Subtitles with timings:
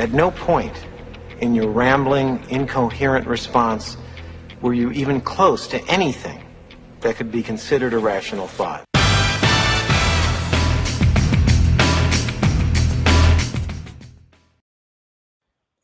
[0.00, 0.72] At no point
[1.42, 3.98] in your rambling, incoherent response
[4.62, 6.42] were you even close to anything
[7.00, 8.82] that could be considered a rational thought.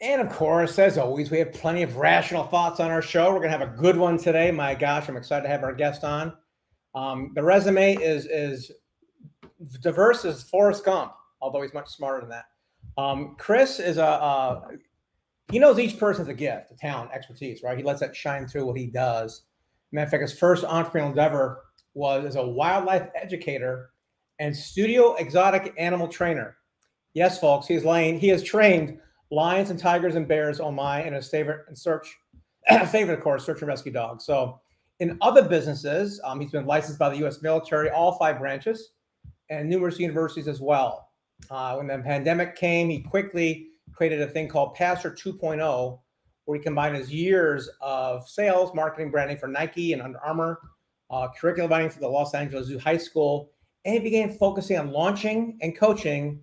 [0.00, 3.34] And of course, as always, we have plenty of rational thoughts on our show.
[3.34, 4.50] We're going to have a good one today.
[4.50, 6.32] My gosh, I'm excited to have our guest on.
[6.94, 8.72] Um, the resume is is
[9.82, 11.12] diverse as Forrest Gump,
[11.42, 12.46] although he's much smarter than that.
[12.98, 14.62] Um, Chris is a, a
[15.50, 17.78] he knows each person's a gift, a talent, expertise, right?
[17.78, 19.42] He lets that shine through what he does.
[19.92, 21.62] Matter of fact, his first entrepreneurial endeavor
[21.94, 23.90] was as a wildlife educator
[24.38, 26.56] and studio exotic animal trainer.
[27.14, 28.98] Yes, folks, he's laying, he has trained
[29.30, 32.16] lions and tigers and bears on my and his favorite and search
[32.90, 34.24] favorite, of course, search and rescue dogs.
[34.24, 34.60] So
[35.00, 37.42] in other businesses, um, he's been licensed by the U.S.
[37.42, 38.92] military, all five branches,
[39.50, 41.05] and numerous universities as well.
[41.50, 45.98] Uh, when the pandemic came, he quickly created a thing called Pastor 2.0,
[46.44, 50.60] where he combined his years of sales, marketing, branding for Nike and Under Armour,
[51.10, 53.50] uh, curriculum writing for the Los Angeles Zoo High School,
[53.84, 56.40] and he began focusing on launching and coaching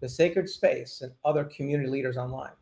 [0.00, 2.52] the sacred space and other community leaders online.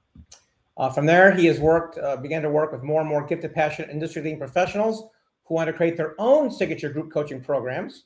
[0.76, 3.54] Uh, from there, he has worked, uh, began to work with more and more gifted,
[3.54, 5.10] passionate, industry-leading professionals
[5.44, 8.04] who want to create their own signature group coaching programs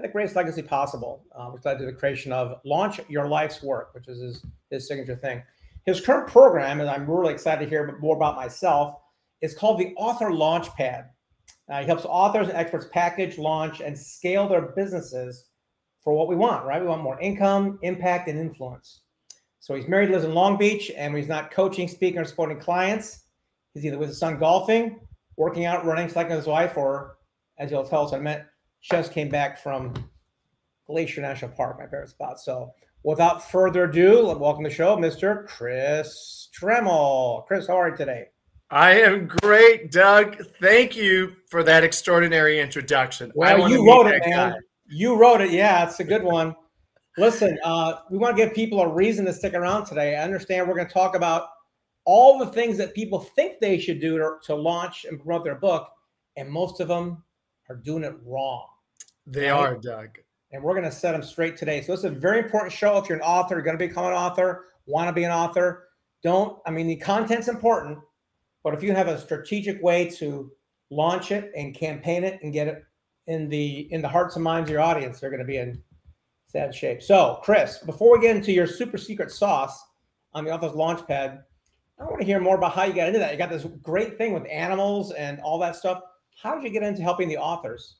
[0.00, 3.62] and the greatest legacy possible, uh, which led to the creation of Launch Your Life's
[3.62, 5.42] Work, which is his, his signature thing.
[5.84, 8.96] His current program, and I'm really excited to hear more about myself,
[9.42, 11.06] is called the Author Launchpad.
[11.68, 15.46] Uh, he helps authors and experts package, launch, and scale their businesses
[16.02, 16.80] for what we want, right?
[16.80, 19.02] We want more income, impact, and influence.
[19.58, 22.58] So he's married, lives in Long Beach, and when he's not coaching, speaking, or supporting
[22.58, 23.24] clients,
[23.74, 25.00] he's either with his son golfing,
[25.36, 27.18] working out, running, cycling with his wife, or
[27.58, 28.46] as he'll tell us, I met
[28.80, 29.94] just came back from
[30.86, 32.40] Glacier National Park, my favorite spot.
[32.40, 32.72] So
[33.04, 35.46] without further ado, let's welcome to the show, Mr.
[35.46, 37.46] Chris Trammell.
[37.46, 38.26] Chris, how are you today?
[38.70, 40.36] I am great, Doug.
[40.60, 43.32] Thank you for that extraordinary introduction.
[43.34, 44.52] Well, you wrote it, man.
[44.52, 44.56] Guy.
[44.86, 45.50] You wrote it.
[45.50, 46.54] Yeah, it's a good one.
[47.18, 50.16] Listen, uh, we want to give people a reason to stick around today.
[50.16, 51.48] I understand we're going to talk about
[52.04, 55.56] all the things that people think they should do to, to launch and promote their
[55.56, 55.88] book,
[56.36, 57.24] and most of them
[57.68, 58.66] are doing it wrong.
[59.30, 59.58] They right?
[59.58, 60.18] are, Doug.
[60.52, 61.80] And we're going to set them straight today.
[61.80, 62.98] So, this is a very important show.
[62.98, 65.88] If you're an author, you're going to become an author, want to be an author,
[66.22, 67.98] don't, I mean, the content's important,
[68.62, 70.50] but if you have a strategic way to
[70.90, 72.84] launch it and campaign it and get it
[73.26, 75.80] in the in the hearts and minds of your audience, they're going to be in
[76.46, 77.00] sad shape.
[77.00, 79.82] So, Chris, before we get into your super secret sauce
[80.34, 81.42] on the Authors Launchpad,
[81.98, 83.32] I want to hear more about how you got into that.
[83.32, 86.02] You got this great thing with animals and all that stuff.
[86.42, 87.96] How did you get into helping the authors?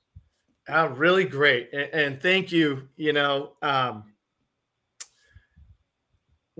[0.70, 2.88] Uh, really great, and, and thank you.
[2.96, 4.04] You know, um,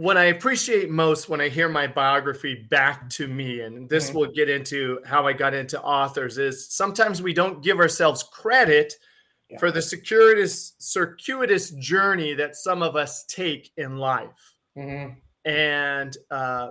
[0.00, 4.18] what I appreciate most when I hear my biography back to me, and this mm-hmm.
[4.18, 8.94] will get into how I got into authors, is sometimes we don't give ourselves credit
[9.50, 9.58] yeah.
[9.58, 14.56] for the circuitous, circuitous journey that some of us take in life.
[14.78, 15.18] Mm-hmm.
[15.44, 16.70] And uh,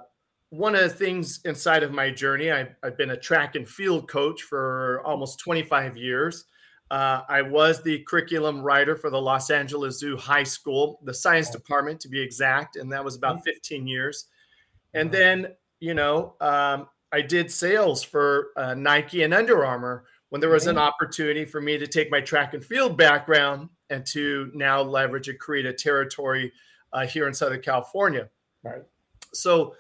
[0.50, 4.10] one of the things inside of my journey, I've, I've, been a track and field
[4.10, 6.46] coach for almost 25 years.
[6.92, 11.50] Uh, I was the curriculum writer for the Los Angeles Zoo High School, the science
[11.50, 13.52] department to be exact, and that was about mm-hmm.
[13.52, 14.26] 15 years.
[14.94, 20.42] And then, you know, um, I did sales for uh, Nike and Under Armour when
[20.42, 24.52] there was an opportunity for me to take my track and field background and to
[24.54, 26.52] now leverage and create a territory
[26.94, 28.30] uh, here in Southern California.
[28.64, 28.84] Right.
[29.34, 29.76] So,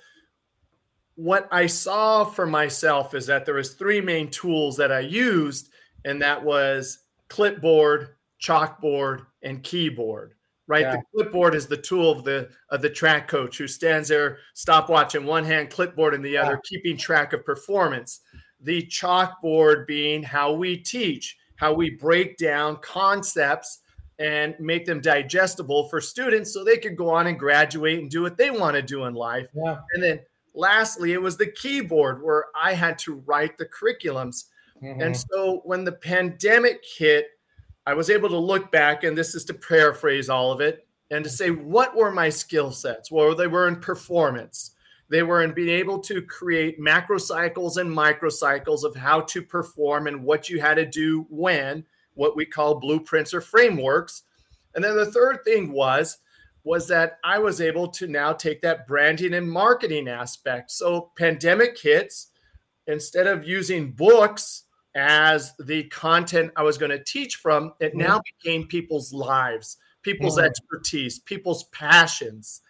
[1.15, 5.69] what I saw for myself is that there was three main tools that I used,
[6.05, 10.33] and that was clipboard, chalkboard, and keyboard.
[10.67, 10.97] Right, yeah.
[10.97, 15.15] the clipboard is the tool of the of the track coach who stands there, stopwatch
[15.15, 16.59] in one hand, clipboard in the other, yeah.
[16.63, 18.19] keeping track of performance.
[18.61, 23.79] The chalkboard being how we teach, how we break down concepts
[24.19, 28.21] and make them digestible for students so they could go on and graduate and do
[28.21, 29.47] what they want to do in life.
[29.55, 29.79] Yeah.
[29.93, 30.19] And then
[30.53, 34.45] lastly, it was the keyboard where I had to write the curriculums.
[34.83, 35.01] Mm-hmm.
[35.01, 37.27] And so when the pandemic hit,
[37.85, 41.23] I was able to look back, and this is to paraphrase all of it, and
[41.23, 43.11] to say, what were my skill sets?
[43.11, 44.71] Well, they were in performance.
[45.09, 50.05] They were in being able to create macro cycles and microcycles of how to perform
[50.05, 51.83] and what you had to do when,
[52.13, 54.23] what we call blueprints or frameworks.
[54.75, 56.19] And then the third thing was
[56.63, 60.69] was that I was able to now take that branding and marketing aspect.
[60.71, 62.27] So, pandemic hits,
[62.85, 67.99] instead of using books as the content I was going to teach from, it mm-hmm.
[67.99, 70.47] now became people's lives, people's mm-hmm.
[70.47, 72.61] expertise, people's passions.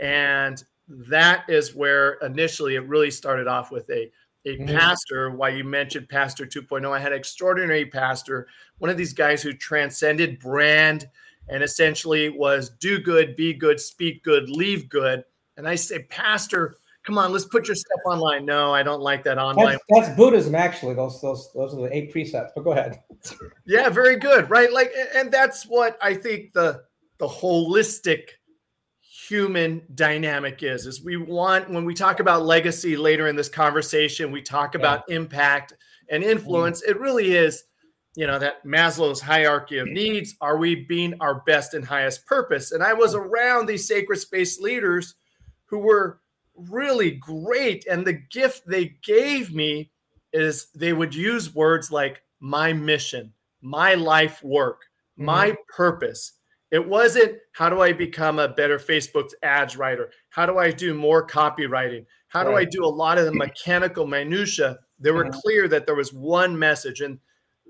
[0.00, 4.10] And that is where initially it really started off with a
[4.46, 4.76] a mm-hmm.
[4.76, 5.30] pastor.
[5.30, 8.46] Why you mentioned Pastor 2.0, I had an extraordinary pastor,
[8.78, 11.08] one of these guys who transcended brand
[11.48, 15.24] and essentially was do good, be good, speak good, leave good.
[15.56, 16.76] And I say, Pastor,
[17.06, 18.44] come on, let's put your stuff online.
[18.44, 19.78] No, I don't like that online.
[19.88, 20.94] That's, that's, Buddhism, actually.
[20.94, 22.52] Those those those are the eight precepts.
[22.54, 23.00] But go ahead.
[23.66, 24.50] yeah, very good.
[24.50, 26.82] Right, like, and that's what I think the
[27.18, 28.28] the holistic
[29.00, 34.30] human dynamic is is we want when we talk about legacy later in this conversation
[34.30, 34.78] we talk yeah.
[34.78, 35.72] about impact
[36.10, 36.90] and influence mm.
[36.90, 37.64] it really is
[38.14, 42.70] you know that maslow's hierarchy of needs are we being our best and highest purpose
[42.70, 45.14] and i was around these sacred space leaders
[45.64, 46.20] who were
[46.56, 49.90] really great and the gift they gave me
[50.32, 53.32] is they would use words like my mission
[53.62, 54.82] my life work
[55.18, 55.26] mm-hmm.
[55.26, 56.32] my purpose
[56.70, 60.10] it wasn't how do I become a better Facebook ads writer?
[60.30, 62.04] How do I do more copywriting?
[62.28, 62.66] How do right.
[62.66, 64.78] I do a lot of the mechanical minutia?
[64.98, 65.40] They were mm-hmm.
[65.40, 67.18] clear that there was one message, and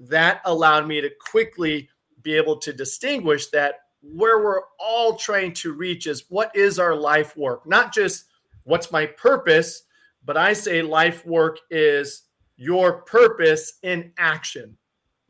[0.08, 1.88] that allowed me to quickly
[2.22, 6.94] be able to distinguish that where we're all trying to reach is what is our
[6.94, 8.24] life work, not just
[8.66, 9.84] what's my purpose,
[10.24, 12.24] but I say life work is
[12.56, 14.76] your purpose in action.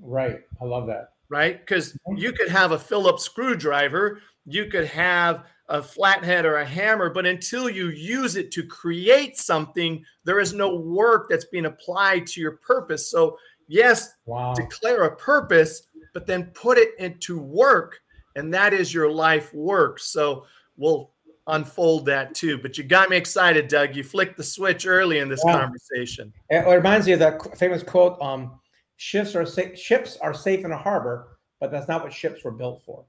[0.00, 0.40] Right.
[0.60, 1.58] I love that right?
[1.58, 7.10] Because you could have a Phillips screwdriver, you could have a flathead or a hammer,
[7.10, 12.26] but until you use it to create something, there is no work that's being applied
[12.28, 13.10] to your purpose.
[13.10, 13.36] So,
[13.66, 14.54] yes, wow.
[14.54, 15.82] declare a purpose,
[16.14, 17.98] but then put it into work,
[18.36, 19.98] and that is your life work.
[19.98, 20.46] So,
[20.76, 21.10] we'll
[21.46, 22.58] unfold that too.
[22.58, 23.94] But you got me excited, Doug.
[23.96, 25.60] You flicked the switch early in this wow.
[25.60, 26.32] conversation.
[26.50, 28.20] It reminds me of that famous quote.
[28.20, 28.60] Um,
[28.96, 32.52] ships are sa- ships are safe in a harbor, but that's not what ships were
[32.52, 33.04] built for.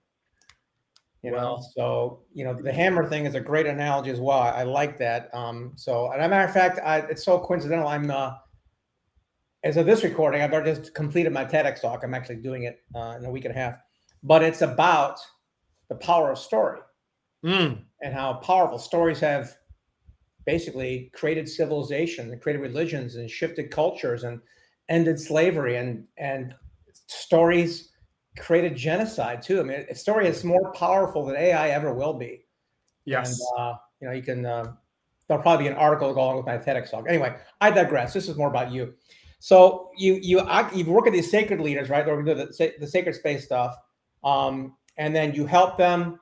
[1.24, 4.40] You know, well, so you know the hammer thing is a great analogy as well.
[4.40, 5.34] I, I like that.
[5.34, 7.88] Um, so, and a matter of fact, I, it's so coincidental.
[7.88, 8.34] I'm uh,
[9.64, 12.04] as of this recording, I've just completed my TEDx talk.
[12.04, 13.80] I'm actually doing it uh, in a week and a half,
[14.22, 15.20] but it's about
[15.90, 16.80] the power of story
[17.44, 17.80] mm.
[18.02, 19.56] And how powerful stories have
[20.46, 24.40] basically created civilization and created religions and shifted cultures and
[24.90, 26.56] ended slavery and and
[27.08, 27.90] stories
[28.38, 29.60] created genocide too.
[29.60, 32.46] I mean, a story is more powerful than AI ever will be.
[33.06, 33.40] Yes.
[33.40, 34.46] And, uh, you know, you can.
[34.46, 34.74] Uh,
[35.28, 37.06] there'll probably be an article going with my TEDx talk.
[37.08, 38.14] Anyway, I digress.
[38.14, 38.94] This is more about you.
[39.40, 40.42] So you you
[40.74, 42.08] you work at these sacred leaders, right?
[42.08, 43.76] Or the the sacred space stuff,
[44.24, 46.20] um, and then you help them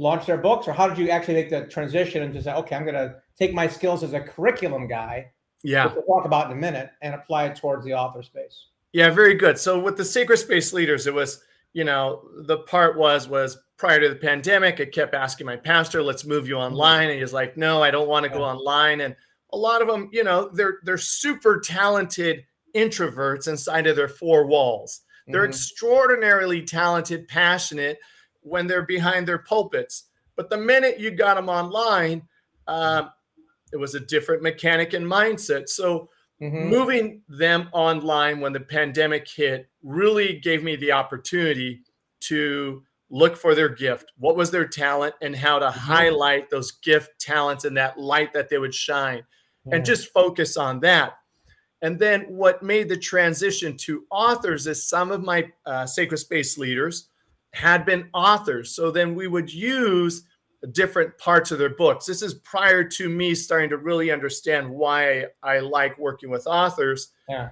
[0.00, 2.74] launch their books, or how did you actually make the transition and just say, okay,
[2.74, 5.30] I'm going to take my skills as a curriculum guy
[5.62, 5.92] yeah.
[5.92, 8.68] we'll talk about in a minute and apply it towards the author space?
[8.92, 9.58] Yeah very good.
[9.58, 11.42] So with the sacred space leaders it was
[11.74, 16.02] you know the part was was prior to the pandemic i kept asking my pastor
[16.02, 16.72] let's move you mm-hmm.
[16.72, 19.14] online and he's like no i don't want to go online and
[19.52, 22.44] a lot of them you know they're they're super talented
[22.74, 25.02] introverts inside of their four walls.
[25.26, 25.50] They're mm-hmm.
[25.50, 27.98] extraordinarily talented passionate
[28.42, 30.04] when they're behind their pulpits
[30.36, 32.22] but the minute you got them online
[32.66, 33.10] um,
[33.72, 35.68] it was a different mechanic and mindset.
[35.68, 36.08] So
[36.40, 36.68] mm-hmm.
[36.68, 41.82] moving them online when the pandemic hit really gave me the opportunity
[42.20, 44.12] to look for their gift.
[44.18, 45.78] What was their talent and how to mm-hmm.
[45.78, 49.24] highlight those gift talents and that light that they would shine
[49.70, 51.14] and just focus on that.
[51.82, 56.58] And then what made the transition to authors is some of my uh, sacred space
[56.58, 57.09] leaders
[57.52, 58.74] had been authors.
[58.74, 60.24] So then we would use
[60.72, 62.06] different parts of their books.
[62.06, 67.08] This is prior to me starting to really understand why I like working with authors.
[67.28, 67.50] Yeah.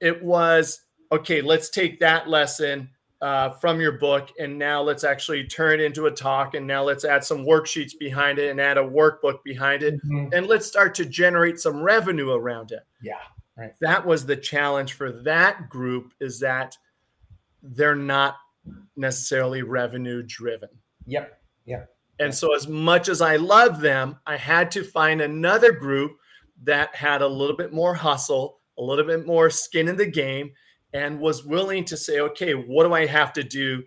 [0.00, 0.80] It was
[1.10, 2.88] okay, let's take that lesson
[3.20, 6.82] uh, from your book and now let's actually turn it into a talk and now
[6.82, 10.32] let's add some worksheets behind it and add a workbook behind it mm-hmm.
[10.32, 12.82] and let's start to generate some revenue around it.
[13.00, 13.18] Yeah.
[13.56, 13.74] Right.
[13.80, 16.76] That was the challenge for that group is that
[17.62, 18.36] they're not
[18.96, 20.68] necessarily revenue driven.
[21.06, 21.40] Yep.
[21.66, 21.88] Yep.
[22.18, 26.12] And so, as much as I love them, I had to find another group
[26.64, 30.52] that had a little bit more hustle, a little bit more skin in the game,
[30.92, 33.82] and was willing to say, okay, what do I have to do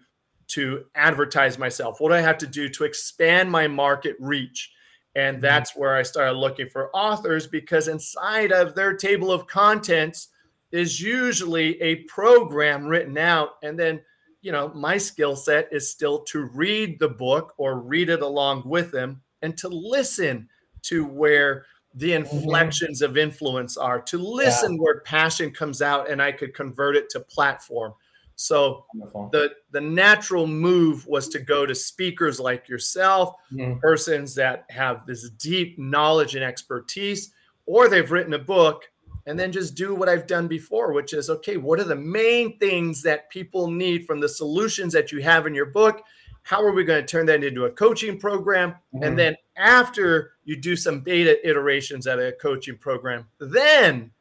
[0.47, 1.99] to advertise myself?
[1.99, 4.71] What do I have to do to expand my market reach?
[5.15, 5.41] And mm-hmm.
[5.41, 10.29] that's where I started looking for authors because inside of their table of contents
[10.71, 13.51] is usually a program written out.
[13.63, 14.01] And then
[14.45, 18.61] you know, my skill set is still to read the book or read it along
[18.63, 20.47] with them and to listen
[20.83, 22.37] to where the mm-hmm.
[22.37, 23.09] inflections mm-hmm.
[23.09, 24.79] of influence are, to listen yeah.
[24.79, 27.95] where passion comes out and I could convert it to platform.
[28.35, 29.29] So Wonderful.
[29.31, 33.79] the the natural move was to go to speakers like yourself, mm-hmm.
[33.79, 37.31] persons that have this deep knowledge and expertise,
[37.65, 38.91] or they've written a book,
[39.25, 42.57] and then just do what I've done before, which is okay, what are the main
[42.59, 46.03] things that people need from the solutions that you have in your book?
[46.43, 48.71] How are we going to turn that into a coaching program?
[48.71, 49.03] Mm-hmm.
[49.03, 54.11] And then after you do some beta iterations at a coaching program, then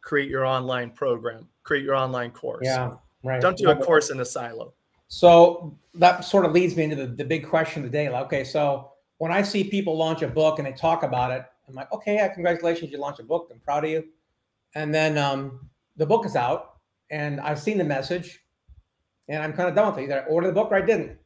[0.00, 2.64] create your online program, create your online course.
[2.64, 3.40] Yeah, right.
[3.40, 4.74] Don't do a course in a silo.
[5.08, 8.08] So that sort of leads me into the, the big question of the day.
[8.08, 11.44] Like, okay, so when I see people launch a book and they talk about it,
[11.68, 13.48] I'm like, okay, yeah, congratulations, you launched a book.
[13.52, 14.04] I'm proud of you.
[14.74, 16.78] And then um, the book is out,
[17.10, 18.40] and I've seen the message,
[19.28, 20.04] and I'm kind of done with it.
[20.04, 21.18] Either I ordered the book or I didn't.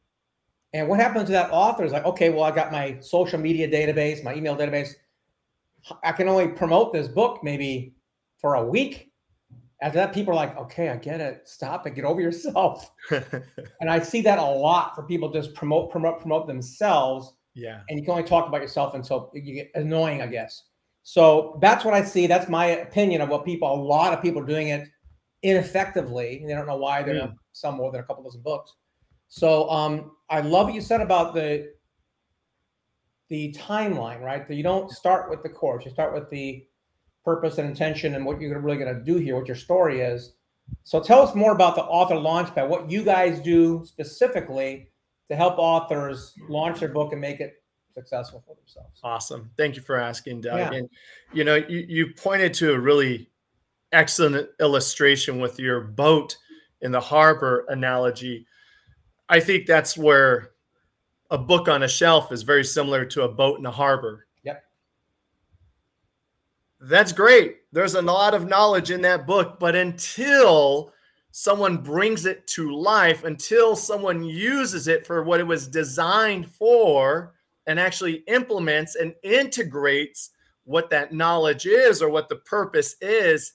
[0.73, 3.67] And what happens to that author is like, okay, well, I got my social media
[3.67, 4.91] database, my email database.
[6.03, 7.95] I can only promote this book maybe
[8.39, 9.11] for a week.
[9.81, 11.47] After that, people are like, okay, I get it.
[11.47, 11.91] Stop it.
[11.91, 12.91] Get over yourself.
[13.11, 17.33] and I see that a lot for people just promote, promote, promote themselves.
[17.53, 17.81] Yeah.
[17.87, 20.63] And you can only talk about yourself until you get annoying, I guess.
[21.09, 22.27] So that's what I see.
[22.27, 24.89] That's my opinion of what people, a lot of people are doing it
[25.41, 26.43] ineffectively.
[26.45, 27.33] They don't know why they're mm.
[27.53, 28.73] some more than a couple dozen books.
[29.29, 31.71] So um, I love what you said about the
[33.29, 34.45] the timeline, right?
[34.49, 36.67] That you don't start with the course, you start with the
[37.23, 40.33] purpose and intention and what you're really going to do here, what your story is.
[40.83, 44.89] So tell us more about the author launchpad, what you guys do specifically
[45.29, 47.53] to help authors launch their book and make it
[47.97, 48.99] successful for themselves.
[49.03, 49.49] Awesome.
[49.57, 50.59] Thank you for asking, Doug.
[50.59, 50.71] Yeah.
[50.71, 50.89] And
[51.33, 53.29] you know, you, you pointed to a really
[53.91, 56.37] excellent illustration with your boat
[56.81, 58.45] in the harbor analogy.
[59.29, 60.51] I think that's where
[61.31, 64.27] a book on a shelf is very similar to a boat in a harbor.
[64.43, 64.63] Yep.
[66.81, 67.57] That's great.
[67.71, 70.93] There's a lot of knowledge in that book, but until
[71.31, 77.33] someone brings it to life, until someone uses it for what it was designed for,
[77.67, 80.31] and actually implements and integrates
[80.63, 83.53] what that knowledge is or what the purpose is,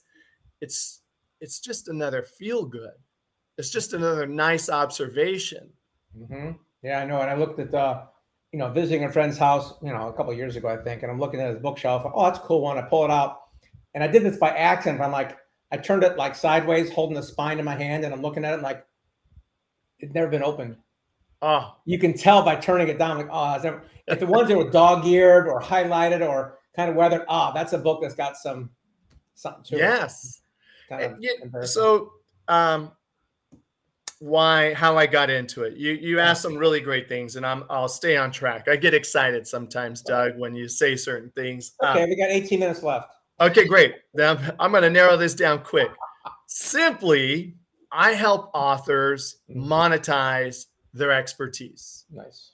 [0.61, 1.01] it's
[1.41, 2.93] it's just another feel good.
[3.57, 5.69] It's just another nice observation.
[6.17, 6.51] Mm-hmm.
[6.83, 7.19] Yeah, I know.
[7.19, 8.05] And I looked at uh,
[8.53, 11.11] you know, visiting a friend's house, you know, a couple years ago, I think, and
[11.11, 12.03] I'm looking at his bookshelf.
[12.13, 12.77] Oh, that's a cool one.
[12.77, 13.41] I pull it out,
[13.95, 15.01] and I did this by accident.
[15.01, 15.37] I'm like,
[15.71, 18.53] I turned it like sideways, holding the spine in my hand, and I'm looking at
[18.53, 18.85] it like
[19.99, 20.77] it's never been opened.
[21.43, 23.17] Oh, you can tell by turning it down.
[23.17, 27.49] Like, oh, if the ones that were dog-eared or highlighted or kind of weathered, ah,
[27.49, 28.69] oh, that's a book that's got some
[29.35, 30.41] something to yes.
[30.89, 31.17] it.
[31.19, 31.41] Yes.
[31.53, 32.13] Yeah, so,
[32.47, 32.93] um,
[34.19, 35.75] why how I got into it.
[35.75, 38.69] You you asked some really great things, and I'm I'll stay on track.
[38.69, 41.73] I get excited sometimes, Doug, when you say certain things.
[41.83, 43.09] Okay, um, we got 18 minutes left.
[43.41, 43.95] Okay, great.
[44.13, 45.89] Then I'm going to narrow this down quick.
[46.47, 47.57] Simply,
[47.91, 49.69] I help authors mm-hmm.
[49.69, 52.05] monetize their expertise.
[52.11, 52.51] Nice.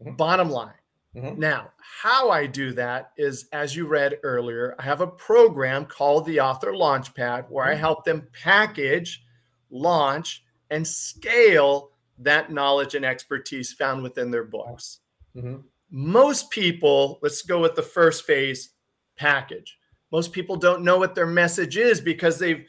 [0.00, 0.16] Mm-hmm.
[0.16, 0.72] Bottom line.
[1.16, 1.38] Mm-hmm.
[1.38, 6.26] Now, how I do that is, as you read earlier, I have a program called
[6.26, 7.80] the Author Launchpad where I mm-hmm.
[7.80, 9.24] help them package,
[9.70, 15.00] launch, and scale that knowledge and expertise found within their books.
[15.36, 15.56] Mm-hmm.
[15.90, 18.70] Most people, let's go with the first phase
[19.16, 19.78] package.
[20.10, 22.64] Most people don't know what their message is because they've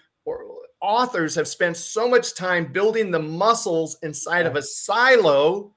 [0.86, 5.74] authors have spent so much time building the muscles inside of a silo,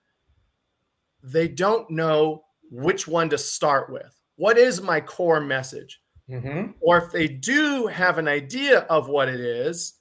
[1.22, 4.14] they don't know which one to start with.
[4.36, 6.00] What is my core message?
[6.30, 6.72] Mm-hmm.
[6.80, 9.94] Or if they do have an idea of what it is,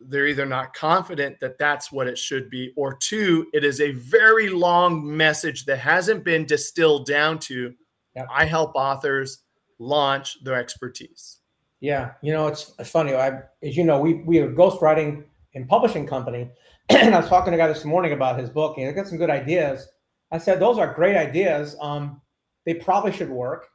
[0.00, 3.90] they're either not confident that that's what it should be, or two, it is a
[3.92, 7.74] very long message that hasn't been distilled down to.
[8.16, 8.26] Yep.
[8.32, 9.42] I help authors
[9.78, 11.37] launch their expertise.
[11.80, 13.14] Yeah, you know, it's, it's funny.
[13.14, 16.50] I, as you know, we we are ghostwriting and publishing company,
[16.88, 19.06] and I was talking to a guy this morning about his book, and he got
[19.06, 19.88] some good ideas.
[20.32, 21.76] I said, "Those are great ideas.
[21.80, 22.20] Um,
[22.66, 23.68] they probably should work."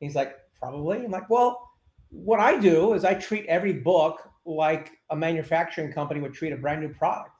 [0.00, 1.60] He's like, "Probably." I'm like, "Well,
[2.10, 6.56] what I do is I treat every book like a manufacturing company would treat a
[6.56, 7.30] brand new product.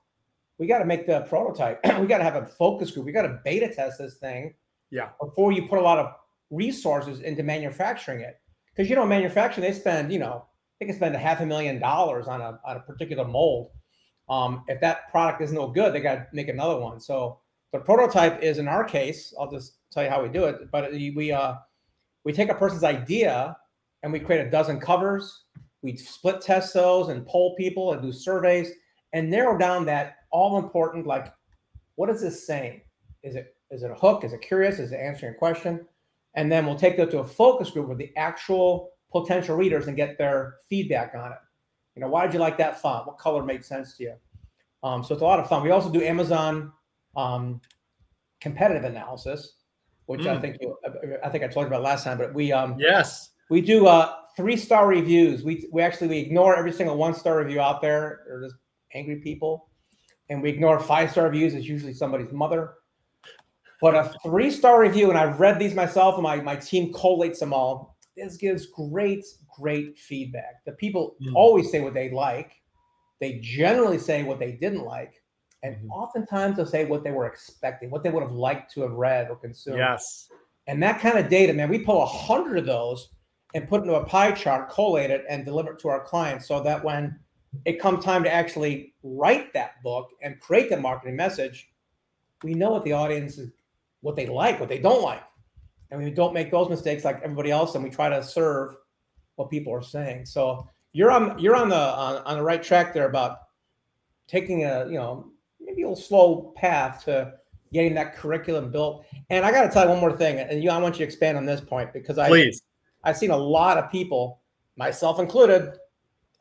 [0.58, 1.80] We got to make the prototype.
[2.00, 3.06] we got to have a focus group.
[3.06, 4.54] We got to beta test this thing.
[4.90, 5.08] Yeah.
[5.20, 6.14] Before you put a lot of
[6.50, 8.36] resources into manufacturing it
[8.74, 10.44] because you know manufacturing they spend you know
[10.80, 13.70] they can spend a half a million dollars on a on a particular mold.
[14.28, 16.98] Um, if that product is no good, they got to make another one.
[16.98, 17.40] So
[17.72, 19.34] the prototype is in our case.
[19.38, 20.70] I'll just tell you how we do it.
[20.70, 21.54] But we uh,
[22.24, 23.56] we take a person's idea
[24.02, 25.44] and we create a dozen covers.
[25.82, 28.70] We split test those and poll people and do surveys
[29.12, 31.32] and narrow down that all important like
[31.96, 32.80] what is this saying?
[33.22, 34.24] Is it is it a hook?
[34.24, 34.78] Is it curious?
[34.78, 35.86] Is it answering a question?
[36.34, 39.96] And then we'll take that to a focus group with the actual potential readers and
[39.96, 41.38] get their feedback on it.
[41.94, 43.06] You know, why did you like that font?
[43.06, 44.14] What color made sense to you?
[44.82, 45.62] Um, so it's a lot of fun.
[45.62, 46.72] We also do Amazon
[47.16, 47.60] um,
[48.40, 49.54] competitive analysis,
[50.06, 50.36] which mm.
[50.36, 50.76] I think you,
[51.24, 52.18] I think I talked about last time.
[52.18, 55.44] But we um, yes we do uh, three star reviews.
[55.44, 58.24] We we actually we ignore every single one star review out there.
[58.28, 58.56] Or just
[58.94, 59.68] angry people,
[60.28, 61.54] and we ignore five star reviews.
[61.54, 62.74] It's usually somebody's mother.
[63.84, 67.38] But a three star review, and I've read these myself, and my my team collates
[67.38, 67.98] them all.
[68.16, 69.22] This gives great
[69.60, 70.64] great feedback.
[70.64, 71.34] The people mm.
[71.34, 72.52] always say what they like.
[73.20, 75.22] They generally say what they didn't like.
[75.64, 75.90] And mm-hmm.
[75.90, 79.28] oftentimes they'll say what they were expecting, what they would have liked to have read
[79.28, 79.76] or consumed.
[79.76, 80.28] Yes.
[80.66, 83.10] And that kind of data, man, we pull a hundred of those
[83.54, 86.62] and put into a pie chart, collate it, and deliver it to our clients so
[86.62, 87.18] that when
[87.66, 91.68] it comes time to actually write that book and create the marketing message,
[92.42, 93.50] we know what the audience is,
[94.04, 95.22] what they like, what they don't like.
[95.90, 98.76] And we don't make those mistakes like everybody else, and we try to serve
[99.36, 100.26] what people are saying.
[100.26, 103.38] So you're on you're on the on, on the right track there about
[104.28, 107.32] taking a you know maybe a little slow path to
[107.72, 109.06] getting that curriculum built.
[109.30, 111.04] And I got to tell you one more thing, and you I want you to
[111.04, 112.62] expand on this point because I please
[113.04, 114.42] I've seen a lot of people,
[114.76, 115.72] myself included.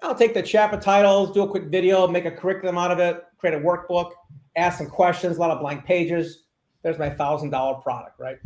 [0.02, 3.24] I'll take the chapter titles, do a quick video, make a curriculum out of it,
[3.38, 4.12] create a workbook,
[4.58, 6.44] ask some questions, a lot of blank pages.
[6.84, 8.38] There's my thousand dollar product, right?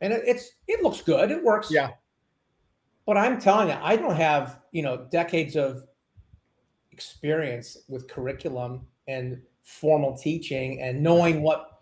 [0.00, 1.70] And it, it's it looks good, it works.
[1.70, 1.90] Yeah.
[3.06, 5.84] But I'm telling you, I don't have you know decades of
[6.90, 11.80] experience with curriculum and formal teaching and knowing what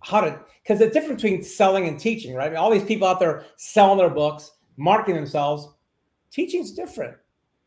[0.00, 2.46] how to because the difference between selling and teaching, right?
[2.46, 5.68] I mean, all these people out there selling their books, marketing themselves.
[6.30, 7.16] Teaching's different.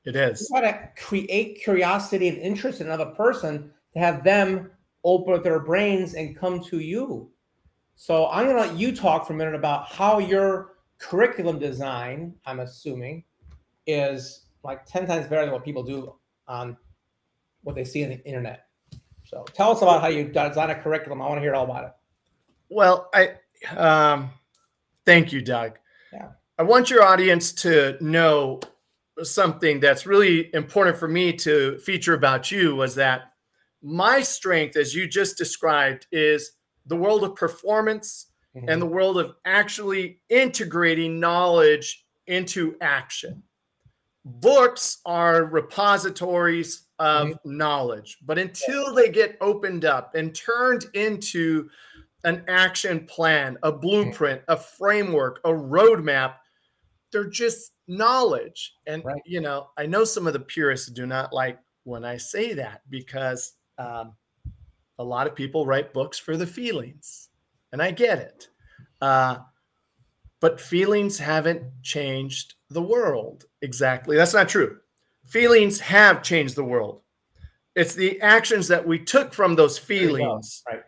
[0.03, 0.49] It is.
[0.49, 4.71] You got to create curiosity and interest in another person to have them
[5.07, 7.31] open their brains and come to you.
[7.95, 12.35] So I'm going to let you talk for a minute about how your curriculum design,
[12.45, 13.23] I'm assuming,
[13.87, 16.13] is like 10 times better than what people do
[16.47, 16.77] on
[17.63, 18.65] what they see on the internet.
[19.23, 21.21] So tell us about how you design a curriculum.
[21.21, 21.91] I want to hear all about it.
[22.69, 23.35] Well, I
[23.75, 24.29] um,
[25.05, 25.79] thank you, Doug.
[26.11, 26.29] Yeah.
[26.59, 28.59] I want your audience to know
[29.23, 33.31] something that's really important for me to feature about you was that
[33.81, 36.53] my strength, as you just described, is
[36.85, 38.67] the world of performance mm-hmm.
[38.69, 43.43] and the world of actually integrating knowledge into action.
[44.25, 47.57] Books are repositories of mm-hmm.
[47.57, 51.69] knowledge, but until they get opened up and turned into
[52.23, 56.35] an action plan, a blueprint, a framework, a roadmap,
[57.11, 58.73] they're just knowledge.
[58.85, 59.21] And, right.
[59.25, 62.81] you know, I know some of the purists do not like when I say that
[62.89, 64.13] because um,
[64.99, 67.29] a lot of people write books for the feelings,
[67.71, 68.47] and I get it.
[69.01, 69.37] Uh,
[70.39, 74.17] but feelings haven't changed the world exactly.
[74.17, 74.77] That's not true.
[75.25, 77.01] Feelings have changed the world.
[77.75, 80.81] It's the actions that we took from those feelings right.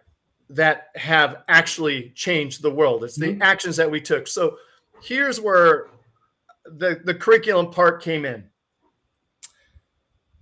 [0.49, 3.04] that have actually changed the world.
[3.04, 3.41] It's the mm-hmm.
[3.41, 4.28] actions that we took.
[4.28, 4.58] So
[5.04, 5.88] here's where
[6.65, 8.49] the, the curriculum part came in.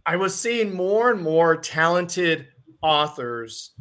[0.07, 2.47] I was seeing more and more talented
[2.81, 3.71] authors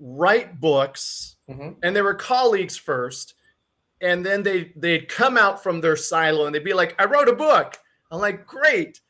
[0.00, 1.70] write books, mm-hmm.
[1.84, 3.34] and they were colleagues first,
[4.00, 7.28] and then they they'd come out from their silo and they'd be like, "I wrote
[7.28, 7.78] a book."
[8.10, 9.00] I'm like, "Great."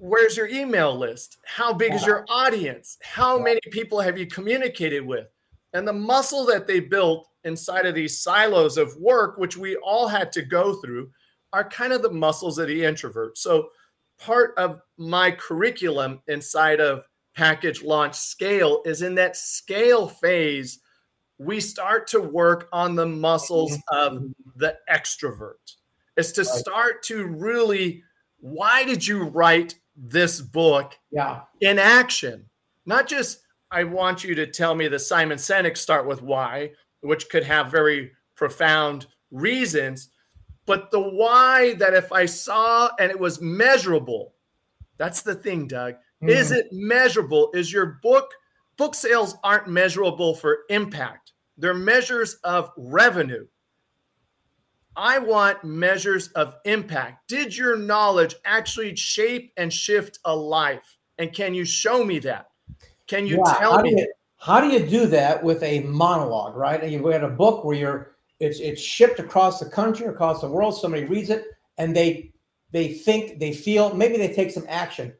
[0.00, 1.38] Where's your email list?
[1.46, 2.98] How big is your audience?
[3.02, 5.28] How many people have you communicated with?
[5.72, 10.08] And the muscle that they built inside of these silos of work, which we all
[10.08, 11.10] had to go through,
[11.52, 13.38] are kind of the muscles of the introvert.
[13.38, 13.70] So,
[14.18, 20.78] part of my curriculum inside of package launch scale is in that scale phase
[21.38, 24.16] we start to work on the muscles mm-hmm.
[24.16, 25.74] of the extrovert.
[26.16, 28.04] Is to start to really
[28.38, 31.40] why did you write this book yeah.
[31.60, 32.48] in action?
[32.86, 33.40] Not just
[33.74, 37.70] i want you to tell me the simon sinek start with why which could have
[37.70, 40.08] very profound reasons
[40.66, 44.34] but the why that if I saw and it was measurable,
[44.96, 45.94] that's the thing, Doug.
[46.22, 46.28] Mm.
[46.30, 47.50] Is it measurable?
[47.54, 48.30] Is your book
[48.76, 51.32] book sales aren't measurable for impact?
[51.56, 53.46] They're measures of revenue.
[54.96, 57.28] I want measures of impact.
[57.28, 60.98] Did your knowledge actually shape and shift a life?
[61.18, 62.46] And can you show me that?
[63.06, 63.90] Can you yeah, tell me?
[63.90, 66.82] You, how do you do that with a monologue, right?
[66.82, 70.48] And you had a book where you're it's it's shipped across the country, across the
[70.48, 70.76] world.
[70.76, 71.46] Somebody reads it
[71.78, 72.34] and they
[72.74, 75.14] they think, they feel, maybe they take some action.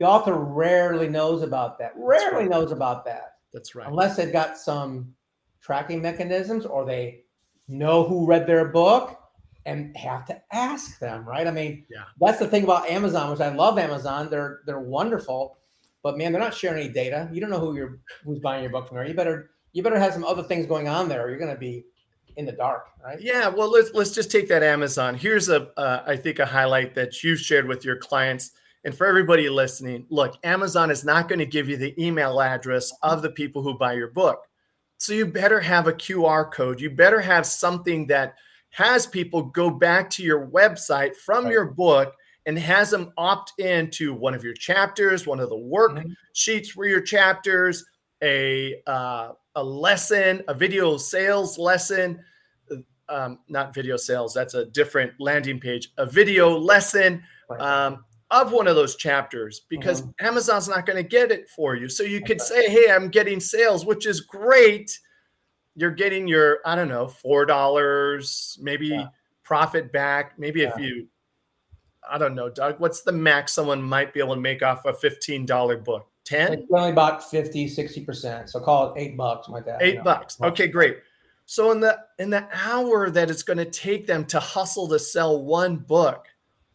[0.00, 1.92] The author rarely knows about that.
[1.96, 2.50] Rarely right.
[2.50, 3.36] knows about that.
[3.52, 3.86] That's right.
[3.86, 5.14] Unless they've got some
[5.60, 7.22] tracking mechanisms or they
[7.68, 9.20] know who read their book
[9.66, 11.46] and have to ask them, right?
[11.46, 12.02] I mean, yeah.
[12.20, 14.28] that's the thing about Amazon, which I love Amazon.
[14.28, 15.58] They're they're wonderful.
[16.02, 17.30] but man, they're not sharing any data.
[17.32, 19.06] You don't know who you're who's buying your book from there.
[19.06, 21.58] You better you better have some other things going on there, or you're going to
[21.58, 21.84] be
[22.36, 23.20] in the dark, right?
[23.20, 23.48] Yeah.
[23.48, 25.14] Well, let's let's just take that Amazon.
[25.14, 28.52] Here's a uh, I think a highlight that you shared with your clients.
[28.84, 32.92] And for everybody listening, look, Amazon is not going to give you the email address
[33.02, 34.44] of the people who buy your book.
[34.98, 36.80] So you better have a QR code.
[36.80, 38.34] You better have something that
[38.70, 41.52] has people go back to your website from right.
[41.52, 42.14] your book
[42.46, 46.72] and has them opt in to one of your chapters, one of the worksheets mm-hmm.
[46.74, 47.84] for your chapters,
[48.22, 52.20] a uh, a lesson, a video sales lesson,
[53.08, 54.32] um, not video sales.
[54.32, 55.88] That's a different landing page.
[55.98, 57.22] A video lesson
[57.58, 60.26] um, of one of those chapters because mm-hmm.
[60.26, 61.88] Amazon's not going to get it for you.
[61.88, 64.98] So you could say, "Hey, I'm getting sales," which is great.
[65.74, 69.08] You're getting your I don't know four dollars, maybe yeah.
[69.42, 70.38] profit back.
[70.38, 70.72] Maybe yeah.
[70.74, 71.08] if you
[72.08, 74.92] I don't know, Doug, what's the max someone might be able to make off a
[74.92, 76.08] $15 book?
[76.24, 76.52] 10?
[76.54, 78.48] It's only about 50, 60%.
[78.48, 79.82] So call it eight bucks, like that.
[79.82, 80.04] Eight you know?
[80.04, 80.40] bucks.
[80.40, 80.98] Okay, great.
[81.46, 84.98] So in the in the hour that it's going to take them to hustle to
[84.98, 86.26] sell one book,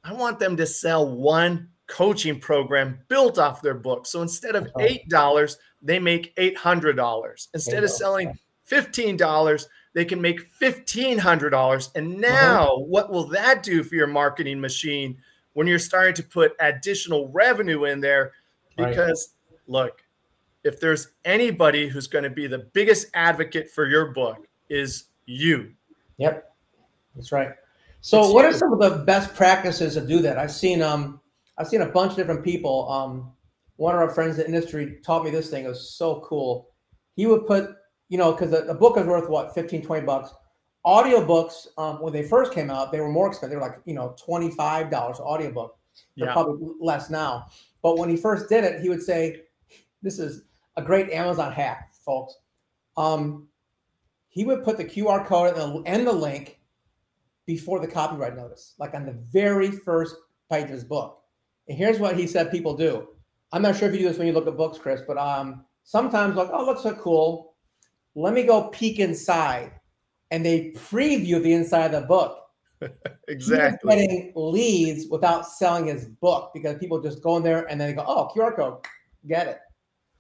[0.04, 4.06] I want them to sell one coaching program built off their book.
[4.06, 7.48] So instead of eight dollars, they make eight hundred dollars.
[7.54, 11.96] Instead of selling fifteen dollars, they can make $1,500.
[11.96, 12.34] And uh-huh.
[12.36, 12.80] now, uh-huh.
[12.82, 15.18] what will that do for your marketing machine
[15.54, 18.34] when you're starting to put additional revenue in there?
[18.76, 19.34] Because.
[19.68, 20.04] Look,
[20.64, 25.72] if there's anybody who's going to be the biggest advocate for your book, is you.
[26.18, 26.54] Yep,
[27.16, 27.52] that's right.
[28.02, 28.50] So, it's what you.
[28.50, 30.38] are some of the best practices to do that?
[30.38, 31.22] I've seen um,
[31.58, 32.90] I've seen a bunch of different people.
[32.92, 33.32] Um,
[33.78, 35.66] one of our friends in the industry taught me this thing.
[35.66, 36.70] It was so cool.
[37.16, 37.78] He would put
[38.10, 40.34] you know, because a, book is worth what 15, 20 bucks.
[40.86, 43.52] Audiobooks, um, when they first came out, they were more expensive.
[43.52, 45.78] They were like, you know, $25 audiobook.
[46.16, 46.34] They're yeah.
[46.34, 47.48] probably less now.
[47.82, 49.42] But when he first did it, he would say,
[50.08, 50.44] This is
[50.78, 52.34] a great Amazon hack, folks.
[52.96, 53.50] Um,
[54.30, 56.60] he would put the QR code and the, and the link
[57.46, 60.16] before the copyright notice, like on the very first
[60.50, 61.22] page of his book.
[61.68, 63.10] And here's what he said people do.
[63.52, 65.66] I'm not sure if you do this when you look at books, Chris, but um,
[65.84, 67.56] sometimes like, oh, looks so cool
[68.18, 69.72] let me go peek inside.
[70.32, 72.44] And they preview the inside of the book.
[73.28, 73.96] exactly.
[73.96, 77.94] getting leads without selling his book because people just go in there and then they
[77.94, 78.80] go, oh, QR code,
[79.28, 79.60] get it.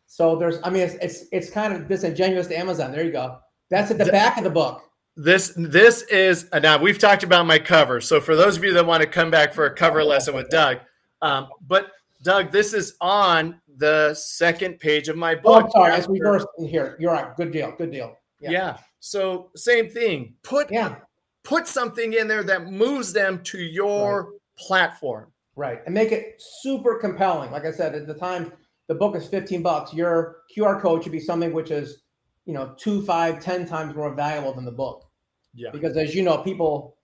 [0.07, 2.91] So there's, I mean, it's it's, it's kind of disingenuous to Amazon.
[2.91, 3.37] There you go.
[3.69, 4.81] That's at the back of the book.
[5.15, 7.99] This this is uh, now we've talked about my cover.
[7.99, 10.49] So for those of you that want to come back for a cover lesson with
[10.49, 10.77] Doug,
[11.21, 11.91] um, but
[12.23, 15.43] Doug, this is on the second page of my book.
[15.45, 16.95] Oh, I'm sorry, it's reversed here.
[16.99, 17.35] You're right.
[17.35, 17.73] Good deal.
[17.77, 18.15] Good deal.
[18.39, 18.51] Yeah.
[18.51, 18.77] yeah.
[18.99, 20.35] So same thing.
[20.43, 20.95] Put yeah.
[21.43, 24.31] put something in there that moves them to your right.
[24.57, 25.31] platform.
[25.55, 25.79] Right.
[25.85, 27.51] And make it super compelling.
[27.51, 28.53] Like I said, at the time
[28.87, 29.93] the book is 15 bucks.
[29.93, 32.03] Your QR code should be something which is,
[32.45, 35.03] you know, two, five, ten times more valuable than the book.
[35.53, 35.69] Yeah.
[35.71, 36.97] Because as you know, people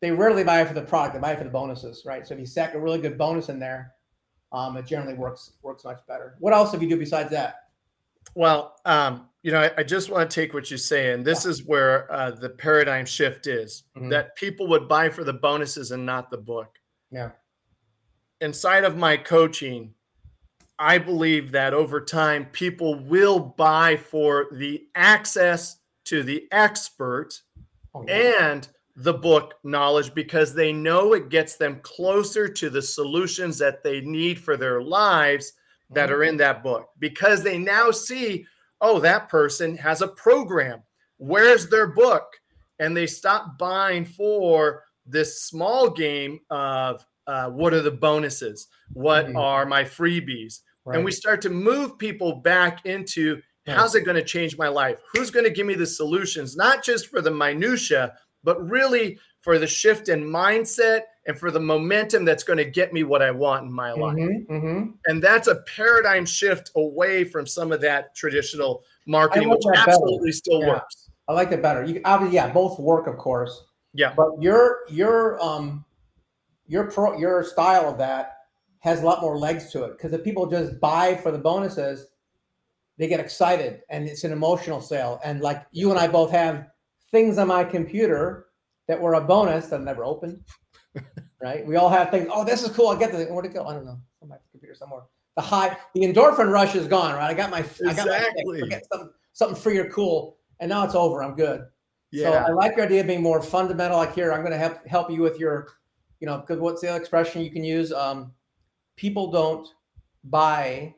[0.00, 2.26] they rarely buy it for the product, they buy it for the bonuses, right?
[2.26, 3.92] So if you stack a really good bonus in there,
[4.52, 6.36] um, it generally works works much better.
[6.40, 7.56] What else have you do besides that?
[8.34, 11.44] Well, um, you know, I, I, just want to take what you say, and this
[11.44, 11.50] yeah.
[11.52, 14.08] is where uh, the paradigm shift is mm-hmm.
[14.10, 16.78] that people would buy for the bonuses and not the book.
[17.10, 17.30] Yeah.
[18.40, 19.94] Inside of my coaching,
[20.78, 27.40] I believe that over time, people will buy for the access to the expert
[27.94, 28.52] oh, yeah.
[28.52, 33.82] and the book knowledge because they know it gets them closer to the solutions that
[33.82, 35.52] they need for their lives
[35.90, 36.28] that are mm.
[36.28, 38.46] in that book because they now see
[38.80, 40.82] oh that person has a program.
[41.18, 42.24] Where's their book?
[42.78, 49.26] And they stop buying for this small game of uh, what are the bonuses what
[49.26, 49.36] mm-hmm.
[49.36, 50.96] are my freebies right.
[50.96, 54.98] and we start to move people back into how's it going to change my life
[55.12, 59.58] who's going to give me the solutions not just for the minutia but really for
[59.58, 63.30] the shift in mindset and for the momentum that's going to get me what I
[63.30, 64.16] want in my life.
[64.16, 64.90] Mm-hmm, mm-hmm.
[65.06, 70.32] And that's a paradigm shift away from some of that traditional marketing, which absolutely better.
[70.32, 70.68] still yeah.
[70.68, 71.10] works.
[71.28, 71.84] I like it better.
[71.84, 73.64] You obviously, yeah, both work, of course.
[73.94, 74.12] Yeah.
[74.16, 75.84] But your your um
[76.66, 78.38] your pro your style of that
[78.80, 82.06] has a lot more legs to it because if people just buy for the bonuses,
[82.98, 85.20] they get excited and it's an emotional sale.
[85.24, 86.66] And like you and I both have
[87.10, 88.46] things on my computer
[88.88, 90.40] that were a bonus that I never opened.
[91.40, 91.66] right?
[91.66, 92.28] We all have things.
[92.30, 92.88] Oh, this is cool.
[92.88, 93.28] I get this.
[93.28, 93.66] Where'd it go?
[93.66, 93.98] I don't know.
[94.22, 95.02] On my computer somewhere.
[95.36, 97.14] The high, the endorphin rush is gone.
[97.14, 97.30] Right?
[97.30, 97.88] I got my, exactly.
[97.88, 101.22] I got my forget something, something free or cool, and now it's over.
[101.22, 101.66] I'm good.
[102.12, 102.30] Yeah.
[102.30, 103.96] So I like your idea of being more fundamental.
[103.96, 105.68] Like here, I'm going to help help you with your,
[106.24, 107.92] you know, because what's the expression you can use?
[107.92, 108.32] Um,
[108.96, 109.68] people don't
[110.24, 110.94] buy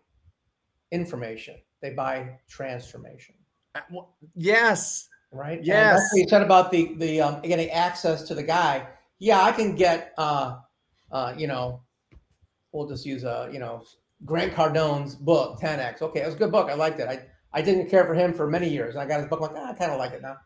[0.93, 3.35] information; they buy transformation.
[3.75, 5.09] Uh, well, yes.
[5.33, 5.59] Right.
[5.65, 5.99] Yes.
[5.99, 8.87] that's what you said about the the um, getting access to the guy.
[9.19, 10.15] Yeah, I can get.
[10.17, 10.59] uh
[11.11, 11.83] uh You know,
[12.71, 13.83] we'll just use a you know
[14.25, 16.03] Grant Cardone's book 10x.
[16.03, 16.71] Okay, it was a good book.
[16.71, 17.09] I liked it.
[17.09, 17.19] I
[17.53, 18.95] I didn't care for him for many years.
[18.95, 19.41] And I got his book.
[19.41, 20.37] I'm like, ah, I kind of like it now.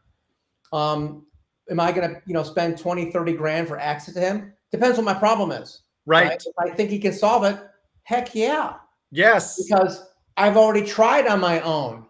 [0.73, 1.27] Um,
[1.71, 4.55] am I going to you know spend 20, 30 grand for access to him?
[4.72, 5.83] Depends what my problem is.
[6.06, 6.33] Right.
[6.33, 7.59] If I think he can solve it,
[8.04, 8.74] heck yeah.
[9.11, 9.62] Yes.
[9.62, 10.06] Because
[10.37, 12.06] I've already tried on my own.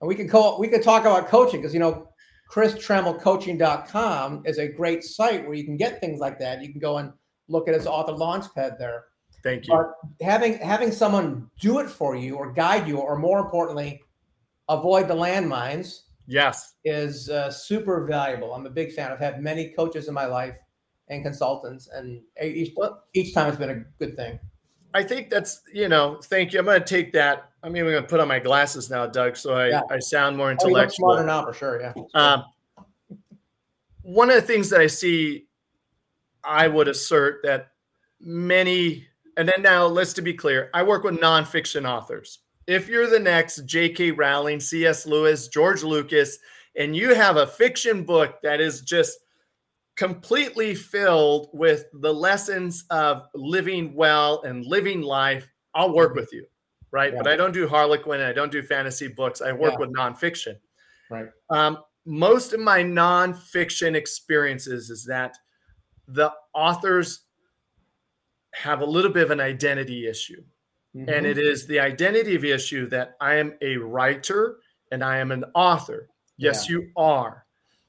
[0.00, 2.08] And we can call we could talk about coaching because you know
[2.48, 6.62] Chris coaching.com is a great site where you can get things like that.
[6.62, 7.12] You can go and
[7.48, 9.06] look at his author launchpad there.
[9.42, 9.74] Thank you.
[9.74, 14.00] But having having someone do it for you or guide you, or more importantly,
[14.68, 16.74] avoid the landmines Yes.
[16.84, 18.52] is uh, super valuable.
[18.52, 19.10] I'm a big fan.
[19.10, 20.58] I've had many coaches in my life
[21.10, 22.74] and consultants, and each
[23.14, 24.38] each time it's been a good thing.
[24.94, 26.58] I think that's, you know, thank you.
[26.58, 27.50] I'm going to take that.
[27.62, 29.82] I mean, I'm going to put on my glasses now, Doug, so I, Yeah.
[29.90, 31.10] I sound more Oh, intellectual.
[31.10, 31.80] smarter now for sure.
[31.80, 31.92] Yeah.
[32.14, 32.44] Um,
[34.02, 35.46] one of the things that I see,
[36.42, 37.68] I would assert that
[38.20, 42.38] many, and then now let's to be clear, I work with nonfiction authors.
[42.66, 44.12] If you're the next J.K.
[44.12, 45.06] Rowling, C.S.
[45.06, 46.38] Lewis, George Lucas,
[46.76, 49.18] and you have a fiction book that is just
[49.98, 56.46] completely filled with the lessons of living well and living life, I'll work with you.
[56.92, 57.12] Right.
[57.12, 57.18] Yeah.
[57.18, 58.20] But I don't do Harlequin.
[58.20, 59.42] I don't do fantasy books.
[59.42, 59.78] I work Yeah.
[59.80, 60.60] with nonfiction.
[61.10, 61.28] Right.
[61.50, 65.36] Um, most of my nonfiction experiences is that
[66.06, 67.24] the authors
[68.54, 70.42] have a little bit of an identity issue.
[70.94, 71.24] And Mhm.
[71.26, 74.60] it is the identity of issue that I am a writer
[74.92, 76.08] and I am an author.
[76.36, 77.47] Yes, you are.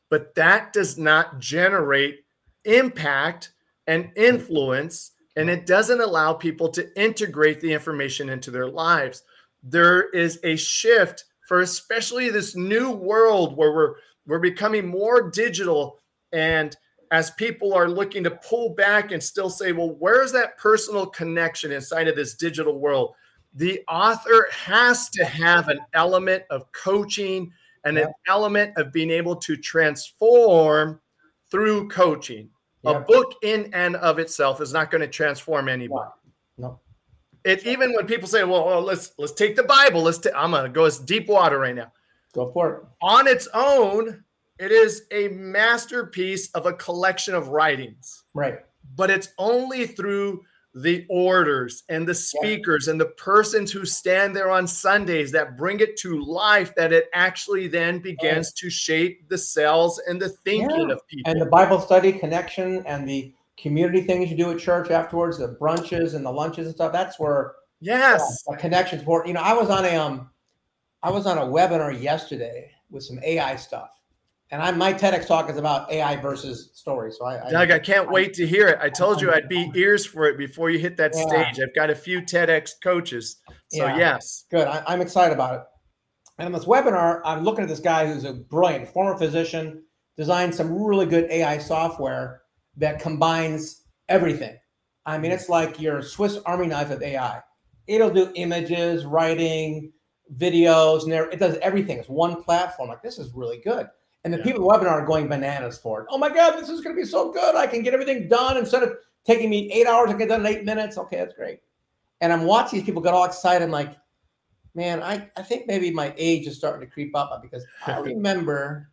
[0.09, 2.25] But that does not generate
[2.65, 3.51] impact
[3.87, 9.23] and influence, and it doesn't allow people to integrate the information into their lives.
[9.63, 13.95] There is a shift for especially this new world where we're
[14.27, 15.97] we're becoming more digital
[16.31, 16.77] and
[17.11, 21.71] as people are looking to pull back and still say, well, where's that personal connection
[21.71, 23.15] inside of this digital world?
[23.55, 27.51] The author has to have an element of coaching
[27.85, 30.99] and an element of being able to transform
[31.51, 32.49] through coaching.
[32.85, 36.11] A book in and of itself is not going to transform anybody.
[36.57, 36.79] No.
[37.43, 40.01] It even when people say, "Well, well, let's let's take the Bible.
[40.01, 41.91] Let's I'm gonna go as deep water right now."
[42.33, 42.83] Go for it.
[43.01, 44.23] On its own,
[44.59, 48.59] it is a masterpiece of a collection of writings Right.
[48.95, 50.43] but it's only through
[50.75, 55.79] the orders and the speakers and the persons who stand there on Sundays that bring
[55.79, 60.89] it to life that it actually then begins to shape the cells and the thinking
[60.89, 60.95] Yeah.
[60.95, 61.31] of people.
[61.31, 65.57] And the Bible study connection and the community things you do at church afterwards, the
[65.59, 66.91] brunches and the lunches and stuff.
[66.91, 68.43] That's where yes.
[68.47, 69.27] a connection support.
[69.27, 70.29] You know, I was on a um,
[71.01, 73.89] I was on a webinar yesterday with some AI stuff,
[74.51, 77.17] and I my TEDx talk is about AI versus stories.
[77.17, 78.79] So I, I Doug, I can't wait to hear it.
[78.81, 81.21] I told you I'd be ears for it before you hit that Yeah.
[81.27, 81.59] stage.
[81.61, 83.37] I've got a few TEDx coaches.
[83.67, 83.97] So, Yeah.
[83.97, 84.45] yes.
[84.49, 84.67] Good.
[84.67, 85.61] I, I'm excited about it.
[86.39, 89.83] And in this webinar, I'm looking at this guy who's a brilliant former physician,
[90.17, 92.41] designed some really good AI software
[92.77, 94.57] that combines everything.
[95.05, 97.41] I mean, it's like your Swiss Army knife of AI.
[97.87, 99.91] It'll do images, writing,
[100.37, 101.97] videos, and it does everything.
[101.97, 102.89] It's one platform.
[102.89, 103.87] Like this is really good.
[104.23, 104.43] And the Yeah.
[104.43, 106.07] people in the webinar are going bananas for it.
[106.09, 107.55] Oh my God, this is going to be so good.
[107.55, 108.93] I can get everything done instead of
[109.25, 110.09] taking me eight hours.
[110.09, 110.97] I get done in eight minutes.
[110.97, 111.61] Okay, that's great.
[112.21, 113.63] And I'm watching these people get all excited.
[113.63, 113.95] I'm like,
[114.75, 118.91] man, I, I think maybe my age is starting to creep up because I remember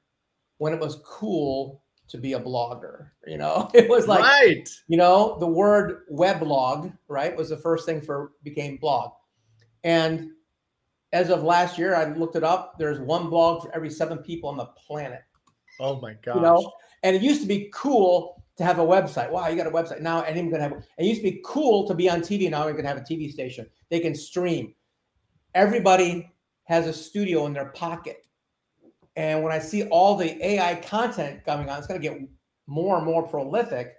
[0.58, 3.08] when it was cool to be a blogger.
[3.26, 4.68] You know, it was like, right.
[4.86, 9.10] you know, the word weblog, right, was the first thing for became blog.
[9.82, 10.30] And
[11.16, 12.78] as of last year, I looked it up.
[12.78, 15.22] There's one blog for every seven people on the planet.
[15.80, 16.36] Oh, my gosh.
[16.36, 19.30] You know, and it used to be cool to have a website.
[19.30, 20.72] Wow, you got a website now, even gonna have.
[20.98, 22.50] It used to be cool to be on TV.
[22.50, 23.66] Now we're gonna have a TV station.
[23.90, 24.74] They can stream.
[25.54, 26.30] Everybody
[26.64, 28.26] has a studio in their pocket,
[29.14, 32.18] and when I see all the AI content coming on, it's gonna get
[32.66, 33.94] more and more prolific.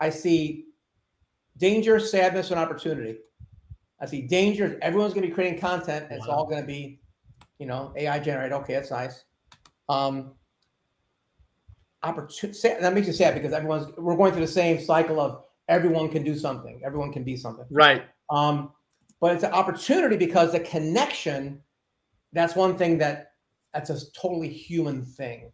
[0.00, 0.66] I see
[1.56, 3.18] danger, sadness, and opportunity.
[4.04, 4.78] I see danger.
[4.82, 6.06] Everyone's gonna be creating content.
[6.10, 6.34] And It's Wow.
[6.34, 7.00] all gonna be,
[7.58, 8.52] you know, AI generated.
[8.52, 9.24] Okay, that's nice.
[9.88, 10.34] Um,
[12.02, 16.10] opportunity that makes you sad because everyone's we're going through the same cycle of everyone
[16.10, 18.02] can do something everyone can be something Right.
[18.28, 18.72] um
[19.22, 21.62] but it's an opportunity because the connection
[22.34, 23.32] that's one thing that
[23.72, 25.50] that's a totally human thing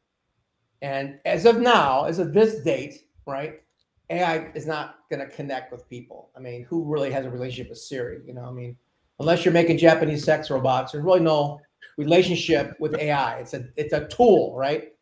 [0.82, 3.62] and as of now as of this date right
[4.10, 7.70] ai is not going to connect with people i mean who really has a relationship
[7.70, 8.76] with siri you know i mean
[9.20, 11.60] unless you're making Japanese sex robots, there's really no
[11.96, 13.38] relationship with AI.
[13.38, 14.92] It's a it's a tool, right?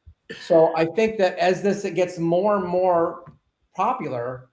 [0.40, 3.33] So I think that as this it gets more and more
[3.75, 4.51] popular,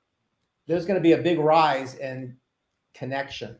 [0.67, 2.37] there's going to be a big rise in
[2.93, 3.57] connection.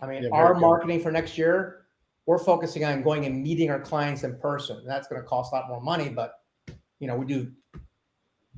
[0.00, 1.86] I mean, Yeah, our marketing for next year,
[2.26, 4.84] we're focusing on going and meeting our clients in person.
[4.86, 6.34] That's going to cost a lot more money, but
[7.00, 7.50] you know, we do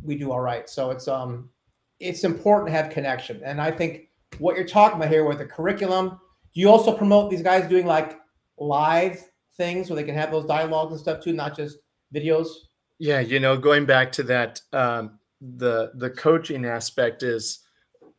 [0.03, 0.69] we do all right.
[0.69, 1.49] So it's um
[2.01, 3.41] it's important to have connection.
[3.45, 4.09] And I think
[4.39, 6.19] what you're talking about here with the curriculum,
[6.55, 8.19] do you also promote these guys doing like
[8.59, 9.23] live
[9.57, 11.79] things where they can have those dialogues and stuff too, not just
[12.15, 12.49] videos?
[12.99, 17.61] Yeah, you know, going back to that, um, the the coaching aspect is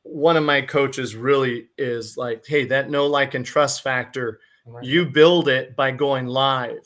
[0.03, 4.83] one of my coaches really is like, hey, that know like and trust factor, Right.
[4.83, 6.83] you build it by going live.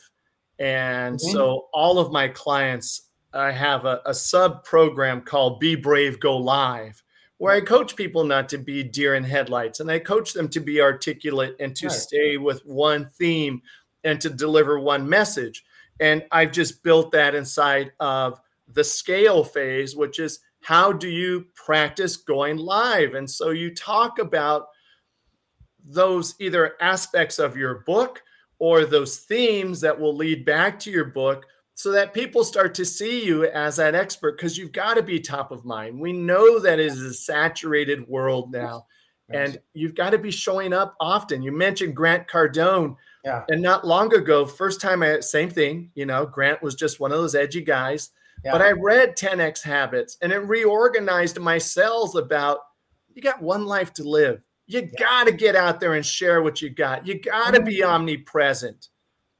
[0.60, 1.31] And Mhm.
[1.31, 3.04] so all of my clients,
[3.35, 7.03] I have a, a sub program called Be Brave, Go Live,
[7.37, 10.59] where I coach people not to be deer in headlights and I coach them to
[10.59, 11.95] be articulate and to Right.
[11.95, 13.61] stay with one theme
[14.03, 15.65] and to deliver one message.
[15.99, 21.45] And I've just built that inside of the scale phase, which is how do you
[21.55, 23.13] practice going live?
[23.13, 24.67] And so you talk about
[25.83, 28.23] those either aspects of your book
[28.57, 31.45] or those themes that will lead back to your book
[31.75, 35.19] so that people start to see you as that expert because you've got to be
[35.19, 35.99] top of mind.
[35.99, 38.88] We know that it is a saturated world now
[39.29, 41.41] and you've got to be showing up often.
[41.41, 46.05] You mentioned Grant Cardone yeah, and not long ago, first time I same thing, you
[46.05, 48.11] know, Grant was just one of those edgy guys.
[48.43, 48.51] yeah.
[48.51, 52.59] But I read 10x habits and it reorganized my cells about
[53.13, 54.43] you got one life to live.
[54.67, 54.99] You Yeah.
[54.99, 57.07] got to get out there and share what you got.
[57.07, 57.89] You got to be mm-hmm.
[57.89, 58.89] omnipresent.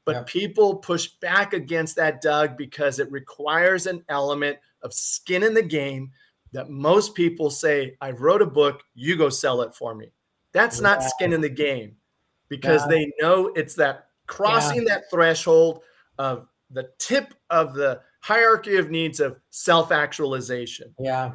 [0.06, 0.24] But Yeah.
[0.28, 5.64] people push back against that, Doug, because it requires an element of skin in the
[5.64, 6.12] game
[6.54, 10.12] that most people say, I wrote a book, you go sell it for me.
[10.54, 11.98] That's not skin in the game
[12.48, 12.88] because Yeah.
[12.88, 15.82] they know it's that crossing that threshold
[16.18, 20.96] of the tip of the hierarchy of needs of self-actualization.
[21.00, 21.34] Yeah.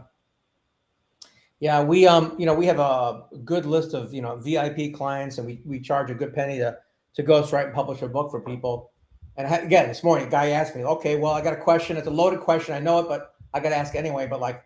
[1.59, 5.37] Yeah, we um, you know, we have a good list of you know VIP clients,
[5.37, 6.78] and we we charge a good penny to
[7.14, 8.92] to ghostwrite and publish a book for people.
[9.36, 11.96] And had- again, this morning, a guy asked me, "Okay, well, I got a question.
[11.96, 12.74] It's a loaded question.
[12.74, 14.26] I know it, but I got to ask anyway.
[14.26, 14.62] But like,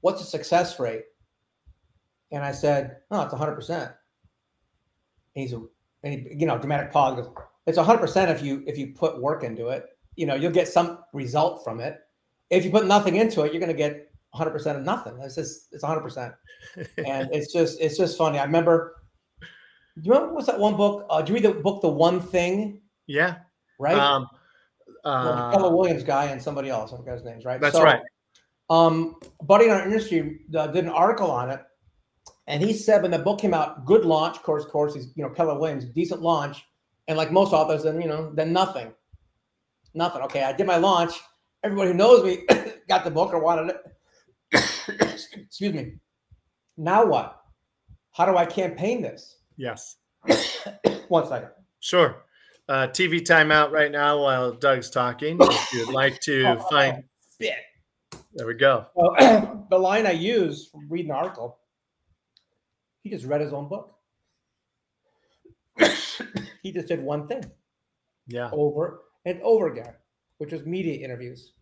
[0.00, 1.04] what's the success rate?"
[2.30, 3.92] And I said, "Oh, it's 100 percent."
[5.34, 5.62] He's a,
[6.02, 7.16] and he, you know, dramatic pause.
[7.16, 7.34] Goes,
[7.66, 9.86] "It's 100 percent if you if you put work into it.
[10.16, 11.98] You know, you'll get some result from it.
[12.50, 15.18] If you put nothing into it, you're going to get 100 percent of nothing.
[15.20, 16.34] It's just it's 100 percent."
[17.06, 18.38] and it's just it's just funny.
[18.38, 19.01] I remember.
[19.96, 21.06] Do you remember what's that one book?
[21.10, 22.80] Uh, did you read the book The One Thing?
[23.06, 23.36] yeah.
[23.78, 24.28] Right, Um,
[25.04, 26.92] Well, uh, Keller Williams guy and somebody else.
[26.92, 27.44] I forgot his names.
[27.44, 27.60] Right.
[27.60, 28.00] that's So, right.
[28.70, 31.60] Um, buddy in our industry uh, did an article on it,
[32.46, 34.36] and he said when the book came out, good launch.
[34.36, 36.62] Of course, of course, he's you know Keller Williams, decent launch,
[37.08, 38.92] and like most authors, then you know, then nothing,
[39.94, 40.22] nothing.
[40.22, 41.12] Okay, I did my launch.
[41.64, 42.46] Everybody who knows me
[42.88, 44.62] got the book or wanted it.
[45.42, 45.94] Excuse me.
[46.76, 47.40] Now what?
[48.12, 49.36] How do I campaign this?
[49.56, 49.96] Yes.
[51.08, 51.50] One second.
[51.80, 52.24] Sure.
[52.68, 55.36] Uh, TV timeout right now while Doug's talking.
[55.40, 57.54] If you'd like to Oh, find, Spit.
[58.34, 58.86] there we go.
[58.94, 61.58] Well, the line I use from reading the article,
[63.02, 63.92] he just read his own book.
[66.62, 67.44] he just did one thing
[68.26, 68.50] Yeah.
[68.52, 69.94] over and over again,
[70.38, 71.52] which was media interviews.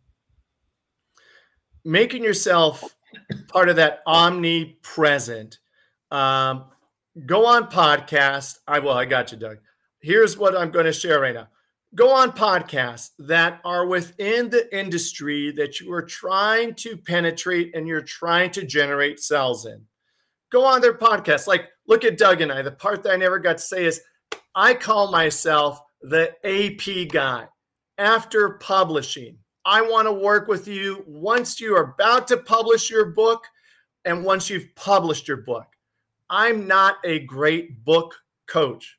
[1.84, 2.84] making yourself
[3.48, 5.58] part of that omnipresent.
[6.10, 6.66] Um,
[7.26, 8.58] go on podcast.
[8.66, 8.92] I will.
[8.92, 9.58] I got you, Doug.
[10.00, 11.48] Here's what I'm going to share right now.
[11.94, 17.88] Go on podcasts that are within the industry that you are trying to penetrate and
[17.88, 19.84] you're trying to generate sales in.
[20.50, 21.46] Go on their podcasts.
[21.48, 22.62] Like, look at Doug and I.
[22.62, 24.00] The part that I never got to say is
[24.54, 27.46] I call myself the AP guy
[27.98, 29.38] after publishing.
[29.64, 33.44] I want to work with you once you are about to publish your book
[34.04, 35.66] and once you've published your book.
[36.30, 38.14] I'm not a great book
[38.46, 38.98] coach.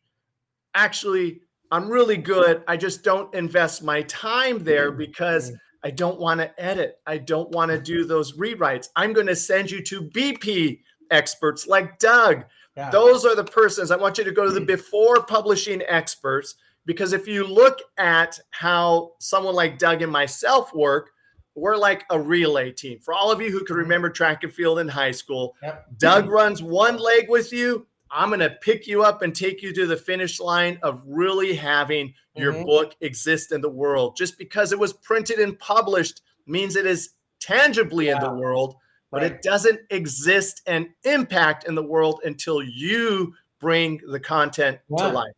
[0.76, 1.42] Actually,
[1.72, 2.64] I'm really good.
[2.68, 5.56] I just don't invest my time there mm, because mm.
[5.84, 7.00] I don't want to edit.
[7.08, 8.90] I don't want to do those rewrites.
[8.98, 12.44] I'm going to send you to BP experts like Doug.
[12.76, 12.92] Yeah.
[12.92, 14.68] Those are the persons I want you to go to the mm.
[14.68, 16.56] before publishing experts
[16.86, 21.12] because if you look at how someone like Doug and myself work,
[21.56, 23.00] we're like a relay team.
[23.00, 25.86] For all of you who can remember track and field in high school, Yep.
[25.98, 27.86] Doug runs one leg with you.
[28.10, 31.54] I'm going to pick you up and take you to the finish line of really
[31.54, 32.66] having your Mhm.
[32.66, 34.16] book exist in the world.
[34.18, 38.76] Just because it was printed and published means it is tangibly in the world,
[39.12, 39.32] but Right.
[39.34, 45.08] it doesn't exist and impact in the world until you bring the content Yeah.
[45.08, 45.34] to life.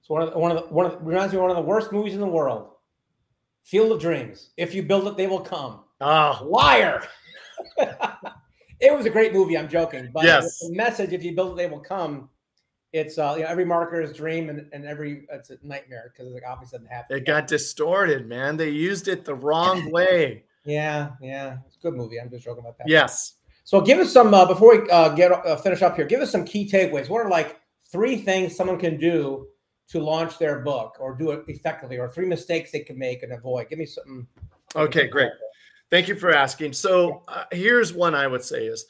[0.00, 1.56] It's one of the, one of the, one of the, reminds me of one of
[1.56, 2.71] the worst movies in the world.
[3.62, 4.50] Field of Dreams.
[4.56, 5.80] If you build it, they will come.
[6.00, 7.02] Oh, Liar.
[7.78, 9.56] it was a great movie.
[9.56, 10.58] I'm joking, but Yes.
[10.60, 12.28] the message: if you build it, they will come.
[12.92, 16.42] It's uh, you know, every marketer's dream and, and every it's a nightmare because it
[16.46, 17.16] obviously doesn't happen.
[17.16, 18.56] it got distorted, man.
[18.56, 20.44] They used it the wrong way.
[20.64, 21.56] yeah, yeah.
[21.66, 22.20] It's a good movie.
[22.20, 22.88] I'm just joking about that.
[22.88, 23.34] Yes.
[23.64, 26.04] So give us some uh, before we uh, get uh, finish up here.
[26.04, 27.08] Give us some key takeaways.
[27.08, 27.60] What are like
[27.90, 29.46] three things someone can do
[29.88, 33.32] to launch their book or do it effectively, or three mistakes they can make and
[33.32, 33.68] avoid?
[33.68, 34.26] Give me something.
[34.74, 35.32] Okay, great.
[35.90, 36.72] Thank you for asking.
[36.72, 38.86] So uh, here's one I would say is,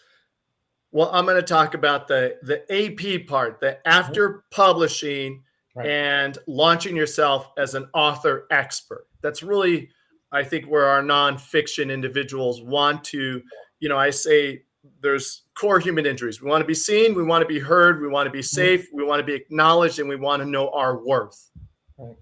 [0.92, 5.42] well, I'm going to talk about the the AP part, the after publishing
[5.74, 5.86] Right.
[5.86, 9.06] and launching yourself as an author expert.
[9.22, 9.88] That's really,
[10.30, 13.40] I think, where our nonfiction individuals want to,
[13.80, 14.64] you know, I say
[15.00, 16.40] there's core human injuries.
[16.40, 18.86] We want to be seen, we want to be heard, we want to be safe,
[18.92, 21.50] we want to be acknowledged, and we want to know our worth.
[21.98, 22.16] Right.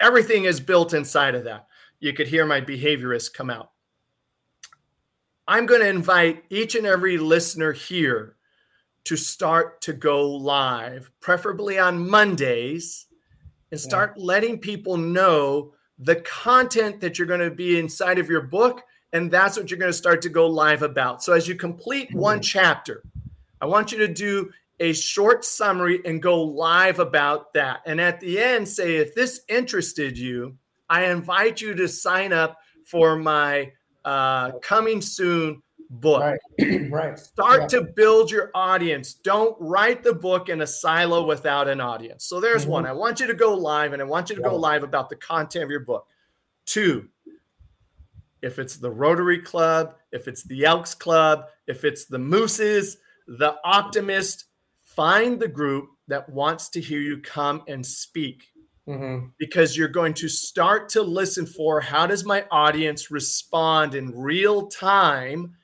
[0.00, 1.66] Everything is built inside of that.
[2.00, 3.70] You could hear my behaviorist come out.
[5.48, 8.36] I'm going to invite each and every listener here
[9.04, 13.06] to start to go live, preferably on Mondays,
[13.70, 18.42] and start letting people know the content that you're going to be inside of your
[18.42, 18.82] book.
[19.12, 21.22] And that's what you're going to start to go live about.
[21.22, 23.02] So, as you complete one chapter,
[23.60, 24.50] I want you to do
[24.80, 27.80] a short summary and go live about that.
[27.86, 30.56] And at the end, say, if this interested you,
[30.90, 33.72] I invite you to sign up for my
[34.04, 36.20] uh, coming soon book.
[36.20, 36.40] Right.
[36.90, 37.18] right.
[37.18, 37.78] Start Yeah.
[37.78, 39.14] to build your audience.
[39.14, 42.24] Don't write the book in a silo without an audience.
[42.24, 42.70] So there's Mhm.
[42.70, 42.86] one.
[42.86, 45.16] I want you to go live and I want you to go live about the
[45.16, 46.06] content of your book.
[46.66, 47.08] Two,
[48.46, 53.56] if it's the Rotary Club, if it's the Elks Club, if it's the Mooses, the
[53.64, 54.44] Optimist,
[54.84, 58.44] find the group that wants to hear you come and speak
[58.88, 59.32] Mhm.
[59.36, 64.68] because you're going to start to listen for how does my audience respond in real
[64.68, 65.56] time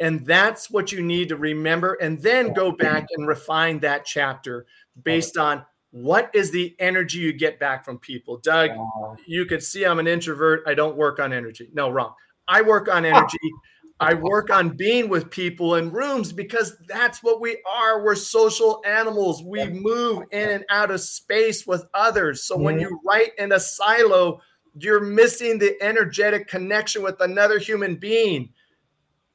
[0.00, 4.64] and that's what you need to remember and then go back and refine that chapter
[5.02, 5.64] based on
[5.94, 8.38] what is the energy you get back from people?
[8.38, 9.16] Doug Wow.
[9.28, 10.64] you could see i'm an introvert.
[10.66, 11.68] I don't work on energy.
[11.72, 12.14] No wrong.
[12.48, 13.38] I work on energy.
[14.00, 18.02] I work on being with people in rooms because that's what we are.
[18.02, 19.40] We're social animals.
[19.44, 22.42] We move in and out of space with others.
[22.42, 24.40] So when you write in a silo
[24.76, 28.52] you're missing the energetic connection with another human being.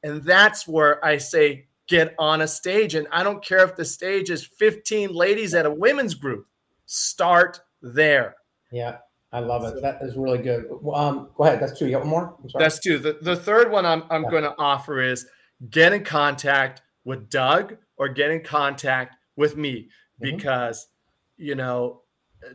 [0.02, 2.94] And that's where i say get on a stage.
[2.96, 6.46] And i don't care if the stage is 15 ladies at a women's group
[6.92, 8.34] start there
[8.72, 8.98] Yeah,
[9.32, 9.80] I love it.
[9.80, 10.64] That is really good.
[10.92, 11.60] Um, go ahead.
[11.60, 11.86] That's two.
[11.86, 12.36] You got one more?
[12.42, 12.64] I'm sorry.
[12.64, 12.98] That's two.
[12.98, 14.30] The, the third one I'm, I'm Yeah.
[14.30, 15.26] going to offer is
[15.70, 19.88] get in contact with Doug or get in contact with me
[20.20, 20.36] Mhm.
[20.36, 20.88] because,
[21.36, 22.02] you know,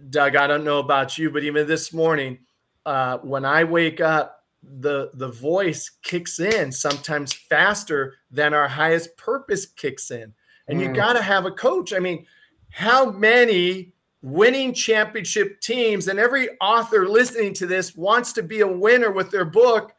[0.09, 2.39] Doug, I don't know about you, but even this morning,
[2.85, 9.15] uh, when I wake up, the the voice kicks in sometimes faster than our highest
[9.15, 10.33] purpose kicks in,
[10.67, 10.95] and you Mm.
[10.95, 11.93] got to have a coach.
[11.93, 12.25] I mean,
[12.71, 13.93] how many
[14.25, 19.29] winning championship teams and every author listening to this wants to be a winner with
[19.29, 19.93] their book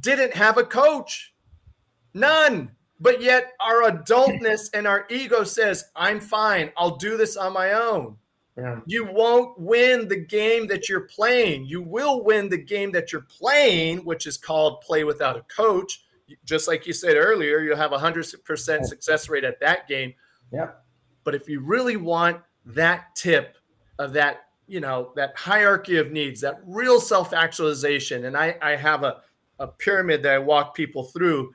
[0.00, 1.32] didn't have a coach.
[2.12, 2.72] None.
[2.98, 6.72] But yet our adultness and our ego says i'm fine.
[6.76, 8.16] I'll do this on my own.
[8.56, 8.80] Yeah.
[8.86, 11.66] you won't win the game that you're playing.
[11.66, 16.04] You will win the game that you're playing which is called play without a coach.
[16.44, 20.14] Just like you said earlier you'll have a 100% success rate at that game.
[20.50, 20.84] Yep.
[21.22, 23.58] but if you really want that tip
[23.98, 28.76] of that, you know, that hierarchy of needs, that real self actualization, and I, I
[28.76, 29.18] have a,
[29.58, 31.52] a pyramid that I walk people through,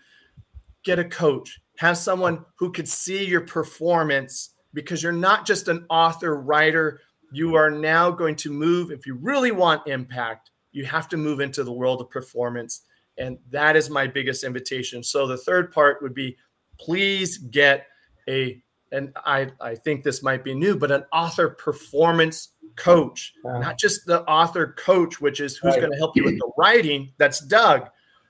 [0.83, 5.85] get a coach, have someone who could see your performance because you're not just an
[5.89, 7.01] author, writer.
[7.31, 11.39] You are now going to move, if you really want impact, you have to move
[11.39, 12.81] into the world of performance.
[13.17, 15.03] And that is my biggest invitation.
[15.03, 16.35] So the third part would be
[16.79, 17.85] please get
[18.27, 18.62] a
[18.93, 24.05] and I, I think this might be new, but an author performance coach, not just
[24.05, 25.81] the author coach, which is who's Right.
[25.81, 27.11] going to help you with the writing.
[27.17, 27.89] That's Doug.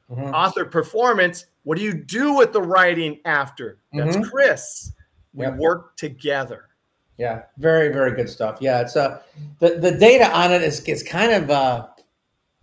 [0.10, 0.34] Mhm.
[0.34, 1.46] Author performance.
[1.64, 3.78] What do you do with the writing after?
[3.94, 4.30] That's Mhm.
[4.30, 4.92] Chris.
[5.34, 5.58] We Yep.
[5.58, 6.70] work together.
[7.18, 8.58] Yeah, very very good stuff.
[8.60, 9.22] Yeah, it's uh
[9.60, 11.88] the the data on it is is kind of uh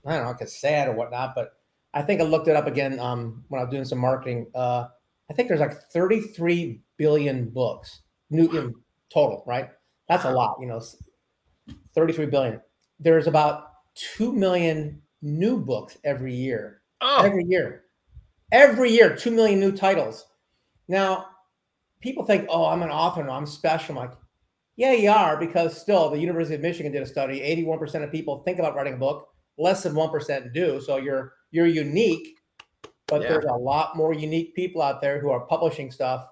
[0.06, 1.56] I don't know, it's sad or whatnot, but
[1.94, 4.46] I think I looked it up again um when I was doing some marketing.
[4.54, 4.88] Uh
[5.30, 8.74] I think there's like 33 billion books new in
[9.12, 9.70] total, right?
[10.08, 10.80] That's a lot, you know,
[11.94, 12.60] 33 billion.
[12.98, 16.82] There's about 2 million new books every year.
[17.00, 17.84] Oh, Every year.
[18.52, 20.26] Every year, 2 million new titles.
[20.88, 21.26] Now,
[22.00, 23.98] people think, oh, I'm an author, no, I'm special.
[23.98, 24.18] I'm like,
[24.76, 27.40] Yeah, you are because still the University of Michigan did a study.
[27.40, 29.28] 81% of people think about writing a book,
[29.58, 30.80] less than 1% do.
[30.80, 32.39] So you're you're unique,
[33.10, 33.28] but Yeah.
[33.28, 36.26] there's a lot more unique people out there who are publishing stuff.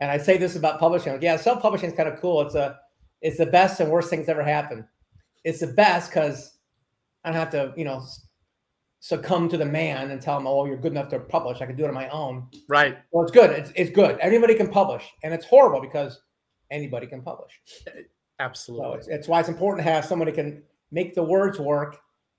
[0.00, 1.12] And I say this about publishing.
[1.12, 2.40] Like, yeah, self-publishing is kind of cool.
[2.42, 2.78] It's a
[3.22, 4.86] it's the best and worst things ever happen.
[5.44, 6.58] It's the best because
[7.24, 8.02] I don't have to, you know,
[9.00, 11.60] succumb to the man and tell him, oh, you're good enough to publish.
[11.60, 12.46] I can do it on my own.
[12.68, 12.98] Right.
[13.10, 13.50] Well, it's good.
[13.50, 14.18] It's, it's good.
[14.20, 15.04] Anybody can publish.
[15.22, 16.20] And it's horrible because
[16.70, 17.52] anybody can publish.
[17.84, 17.92] So
[18.38, 18.98] Absolutely.
[18.98, 21.98] it's, it's why it's important to have somebody can make the words work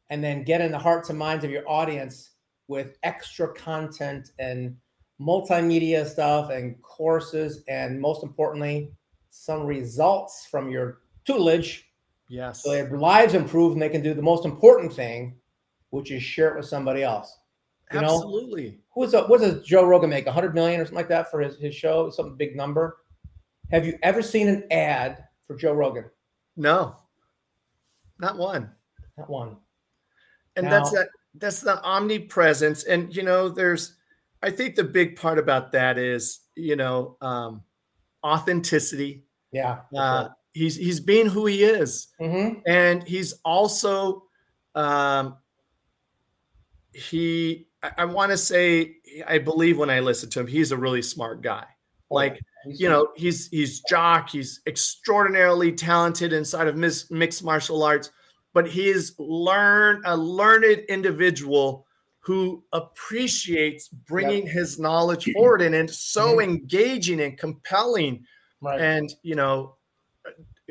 [0.09, 2.31] and then get in the hearts and minds of your audience
[2.67, 4.75] with extra content and
[5.19, 8.91] multimedia stuff and courses and most importantly
[9.29, 11.83] some results from your tutelage
[12.29, 12.61] Yes.
[12.63, 15.35] so their lives improve and they can do the most important thing
[15.89, 17.37] which is share it with somebody else
[17.93, 18.79] you know Absolutely.
[18.93, 20.25] who's a, what does Joe Rogan make?
[20.25, 22.09] 100 million or something like that for his, his show?
[22.09, 22.97] Some big number.
[23.71, 26.03] Have you ever seen an ad for Joe Rogan?
[26.57, 26.97] No.
[28.19, 28.69] Not one.
[29.17, 29.55] Not one.
[30.57, 31.07] and Now- that's that
[31.39, 32.83] that's the omnipresence.
[32.83, 33.95] And you know there's
[34.43, 37.63] i think the big part about that is you know um
[38.23, 39.23] authenticity.
[39.51, 39.79] Yeah.
[39.95, 42.07] uh he's he's being who he is.
[42.19, 44.23] Hmm and he's also
[44.75, 45.37] um
[46.93, 48.95] he i, I want to say
[49.27, 51.65] i believe when i listen to him he's a really smart guy.
[52.09, 58.11] Like you know he's he's jock he's extraordinarily talented inside of mis- mixed martial arts
[58.57, 61.85] but he is learn a learned individual
[62.17, 66.49] who appreciates bringing his knowledge forward and it's so mm-hmm.
[66.49, 68.25] engaging and compelling.
[68.59, 68.81] Right.
[68.81, 69.75] and you know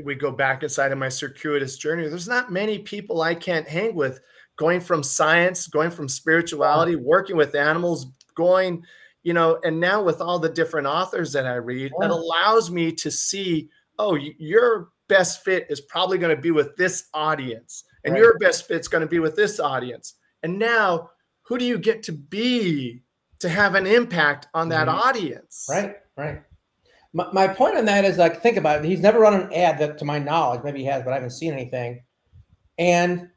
[0.03, 2.09] we go back inside of my circuitous journey.
[2.09, 4.19] There's not many people i can't hang with
[4.57, 8.83] going from science going from spirituality working with animals going
[9.23, 12.91] you know and now with all the different authors that i read it allows me
[12.91, 13.69] to see
[14.01, 18.21] oh y- your best fit is probably going to be with this audience and Right.
[18.21, 21.11] your best fit's going to be with this audience and now
[21.43, 23.03] who do you get to be
[23.39, 24.95] to have an impact on that Mhm.
[24.95, 25.97] audience right.
[26.17, 26.43] Right.
[27.13, 28.89] My, my point on that is like, think about it.
[28.89, 31.31] He's never run an ad that, to my knowledge, maybe he has, but I haven't
[31.31, 32.03] seen anything.
[32.79, 33.31] And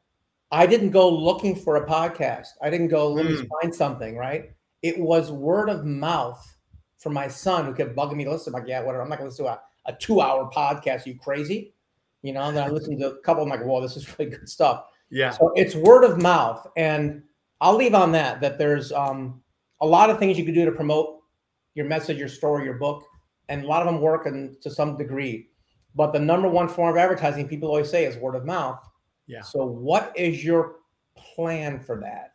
[0.51, 2.47] I didn't go looking for a podcast.
[2.61, 3.47] I didn't go, let me Mm.
[3.61, 4.51] find something, right?
[4.81, 6.43] It was word of mouth
[6.97, 8.53] from my son who kept bugging me to listen.
[8.53, 9.01] I'm like, yeah, whatever.
[9.01, 11.05] I'm not going to listen to a, a two hour podcast.
[11.05, 11.73] you crazy?
[12.21, 13.43] You know, and then I listened to a couple.
[13.43, 14.85] I'm like, whoa, this is really good stuff.
[15.09, 17.23] yeah So it's word of mouth, and
[17.59, 18.39] I'll leave on that.
[18.41, 19.41] That there's um,
[19.81, 21.19] a lot of things you can do to promote
[21.73, 23.03] your message, your story, your book,
[23.49, 25.49] and a lot of them work and to some degree.
[25.95, 28.79] But the number one form of advertising people always say is word of mouth.
[29.27, 29.41] Yeah.
[29.41, 30.75] So what is your
[31.17, 32.33] plan for that?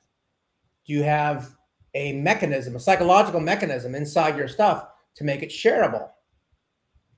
[0.87, 1.55] Do you have
[1.95, 6.09] a mechanism, a psychological mechanism inside your stuff to make it shareable?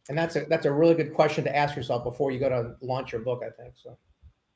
[0.08, 2.76] And that's a that's a really good question to ask yourself before you go to
[2.80, 3.42] launch your book.
[3.44, 3.96] I think so.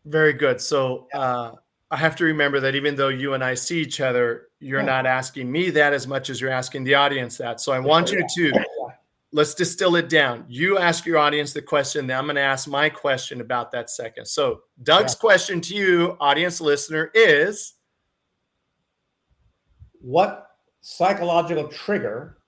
[0.04, 0.60] Very good.
[0.60, 1.52] So uh,
[1.90, 4.86] I have to remember that even though you and I see each other, you're Yeah.
[4.86, 7.60] not asking me that as much as you're asking the audience that.
[7.60, 8.64] So I want you to
[9.32, 10.44] let's distill it down.
[10.48, 13.88] You ask your audience the question, then I'm going to ask my question about that
[13.90, 14.26] second.
[14.26, 15.20] So Doug's Yeah.
[15.20, 17.74] question to you, audience listener, is
[20.00, 20.48] what
[20.80, 22.38] psychological trigger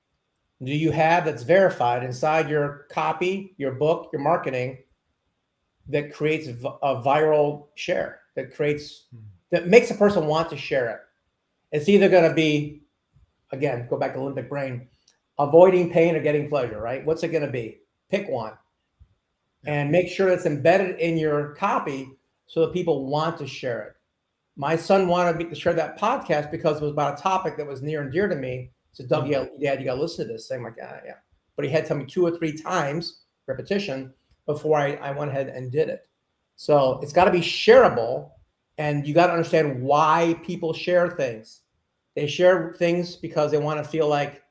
[0.62, 4.78] do you have that's verified inside your copy, your book, your marketing
[5.88, 9.06] that creates a viral share that creates
[9.50, 11.00] that makes a person want to share it?
[11.72, 12.82] It's either going to be
[13.50, 14.88] again, go back to limbic brain,
[15.38, 17.04] avoiding pain or getting pleasure, right?
[17.04, 17.80] What's it going to be?
[18.10, 18.54] Pick one.
[19.66, 22.08] And make sure it's embedded in your copy
[22.46, 23.96] so that people want to share it
[24.56, 27.66] my son wanted me to share that podcast because it was about a topic that
[27.66, 28.70] was near and dear to me.
[28.92, 30.50] Said, Doug, yeah, Dad, you got to listen to this.
[30.50, 31.14] I'm like, yeah, yeah.
[31.56, 34.12] But he had to tell me two or three times, repetition,
[34.46, 36.08] before I, I went ahead and did it.
[36.56, 38.30] So it's got to be shareable.
[38.78, 41.60] And you got to understand why people share things.
[42.14, 44.42] They share things because they want to feel like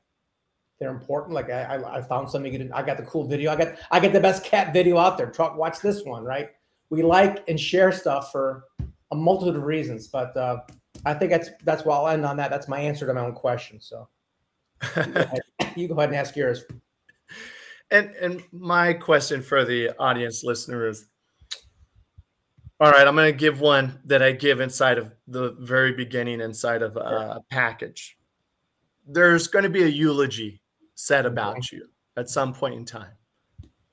[0.78, 1.34] they're important.
[1.34, 2.70] Like I, I, I found something good.
[2.72, 3.52] I got the cool video.
[3.52, 5.30] I got I got the best cat video out there.
[5.30, 6.50] Truck, watch this one, right?
[6.90, 8.64] We like and share stuff for
[9.12, 10.60] a multitude of reasons, but uh,
[11.04, 12.50] I think that's that's where I'll end on that.
[12.50, 13.80] That's my answer to my own question.
[13.80, 14.08] So
[14.96, 15.40] you go ahead,
[15.76, 16.64] you go ahead and ask yours.
[17.90, 21.06] and and my question for the audience listener is
[22.80, 26.40] all right i'm going to give one that i give inside of the very beginning
[26.40, 28.18] inside of a package.
[29.06, 30.60] There's going to be a eulogy
[30.94, 33.12] said about you at some point in time.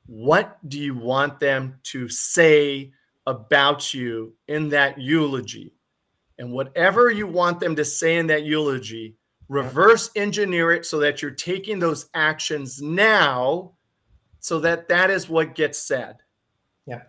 [0.05, 2.91] What do you want them to say
[3.25, 5.73] about you in that eulogy?
[6.37, 9.15] And whatever you want them to say in that eulogy
[9.49, 13.73] reverse engineer it so that you're taking those actions now
[14.39, 16.17] so that that is what gets said.
[16.85, 17.01] Yeah.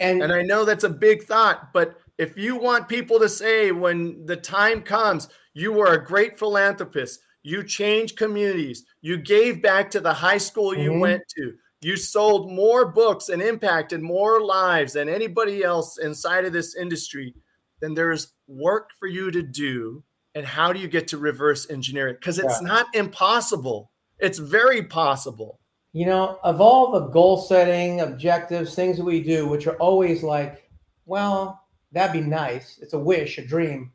[0.00, 3.72] And, and I know that's a big thought, but if you want people to say
[3.72, 9.90] when the time comes, you were a great philanthropist, you changed communities, you gave back
[9.90, 11.00] to the high school you mm-hmm.
[11.00, 16.52] went to, you sold more books and impacted more lives than anybody else inside of
[16.52, 17.34] this industry,
[17.80, 20.02] then there's work for you to do.
[20.34, 22.20] And how do you get to reverse engineer it?
[22.20, 22.68] Because it's yeah.
[22.68, 25.60] not impossible, it's very possible.
[25.92, 30.22] You know, of all the goal setting objectives, things that we do, which are always
[30.22, 30.70] like,
[31.04, 32.78] well, that'd be nice.
[32.80, 33.92] It's a wish, a dream.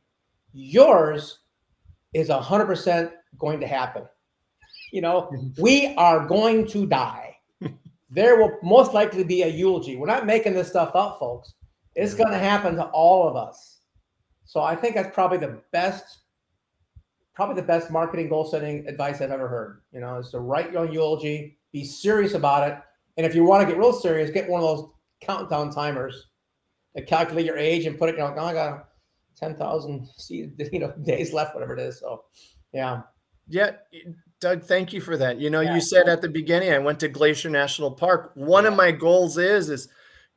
[0.53, 1.39] Yours
[2.13, 4.03] is 100% going to happen.
[4.91, 7.38] You know, we are going to die.
[8.09, 9.95] there will most likely be a eulogy.
[9.95, 11.53] We're not making this stuff up, folks.
[11.95, 13.79] It's going to happen to all of us.
[14.45, 16.19] So I think that's probably the best,
[17.38, 19.81] probably the best marketing goal setting advice I've ever heard.
[19.91, 22.79] You know, is to write your own eulogy, be serious about it,
[23.15, 24.89] and if you want to get real serious, get one of those
[25.21, 26.29] countdown timers
[26.95, 28.13] that calculate your age and put it.
[28.13, 28.89] You know, oh, I got
[29.38, 31.99] ten thousand you know days left, whatever it is.
[31.99, 32.23] So,
[32.73, 33.03] yeah.
[33.47, 33.71] Yeah,
[34.41, 35.39] Doug, thank you for that.
[35.39, 35.75] You know, yeah.
[35.75, 38.31] you said at the beginning, I went to Glacier National Park.
[38.33, 38.71] One yeah.
[38.71, 39.88] of my goals is, is,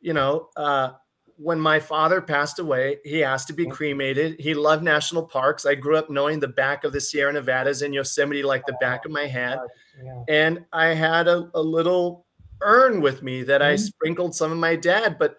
[0.00, 0.92] you know, uh,
[1.40, 4.38] when my father passed away, he asked to be cremated.
[4.38, 5.64] He loved national parks.
[5.64, 9.06] I grew up knowing the back of the Sierra Nevadas and Yosemite like the back
[9.06, 9.58] of my hand.
[10.02, 10.24] Yeah.
[10.28, 12.26] And I had a, a, little
[12.60, 13.72] urn with me that mm-hmm.
[13.72, 15.18] I sprinkled some of my dad.
[15.18, 15.38] But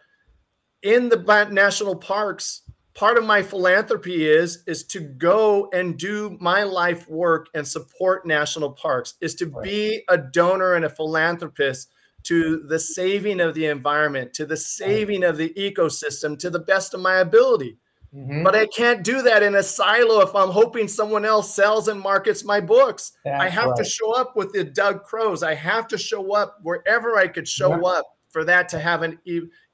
[0.82, 2.64] in the national parks,
[2.96, 8.26] part of my philanthropy is is to go and do my life work and support
[8.26, 9.64] national parks is to right.
[9.64, 11.90] be a donor and a philanthropist
[12.24, 16.94] to the saving of the environment to the saving of the ecosystem to the best
[16.94, 17.78] of my ability
[18.16, 18.44] mm-hmm.
[18.44, 22.00] but i can't do that in a silo if i'm hoping someone else sells and
[22.00, 23.78] markets my books That's i have right.
[23.78, 27.48] to show up with the Doug Crowes i have to show up wherever i could
[27.48, 27.84] show yep.
[27.84, 29.20] up for that to have an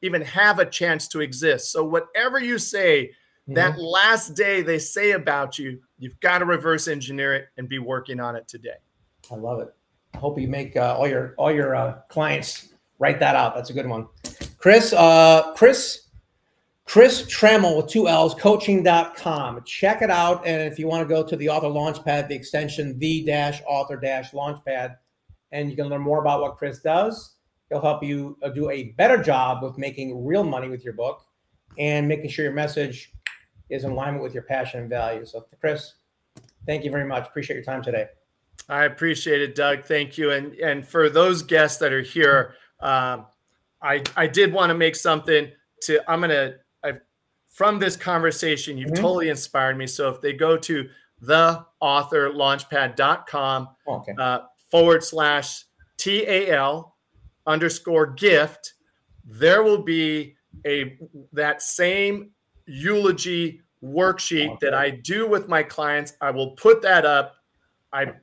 [0.02, 1.72] even have a chance to exist.
[1.72, 3.54] So whatever you say, mm-hmm.
[3.54, 7.80] that last day they say about you, you've got to reverse engineer it and be
[7.80, 8.78] working on it today.
[9.32, 9.70] I love it.
[10.18, 13.56] Hope you make uh, all your all your uh, clients write that out.
[13.56, 14.08] That's a good one.
[14.58, 16.08] Chris, uh, Chris,
[16.86, 19.64] Chris Trammell with two L's, coaching.com.
[19.66, 20.46] Check it out.
[20.48, 23.98] And if you want to go to the author launchpad, the extension, the dash author
[23.98, 24.96] dash launchpad,
[25.52, 27.38] and you can learn more about what Chris does
[27.70, 31.26] He'll help you uh, do a better job with making real money with your book
[31.78, 33.12] and making sure your message
[33.70, 35.32] is in alignment with your passion and values.
[35.32, 35.96] So, Chris,
[36.66, 37.28] thank you very much.
[37.28, 38.08] Appreciate your time today.
[38.70, 39.84] I appreciate it, Doug.
[39.86, 40.32] Thank you.
[40.32, 43.26] And and for those guests that are here, um,
[43.82, 45.52] I I did want to make something
[45.84, 46.00] to.
[46.10, 46.54] I'm gonna.
[46.84, 47.02] I've,
[47.50, 49.02] from this conversation, you've mm-hmm.
[49.02, 49.88] totally inspired me.
[49.88, 50.88] So if they go to
[51.24, 54.14] theauthorlaunchpad.com okay.
[54.20, 54.40] uh,
[54.70, 55.64] forward slash
[55.98, 56.96] TAL
[57.46, 58.74] underscore gift,
[59.26, 60.98] there will be a
[61.34, 62.32] that same
[62.66, 66.14] eulogy worksheet that I do with my clients.
[66.22, 67.36] I will put that up.
[67.98, 68.14] I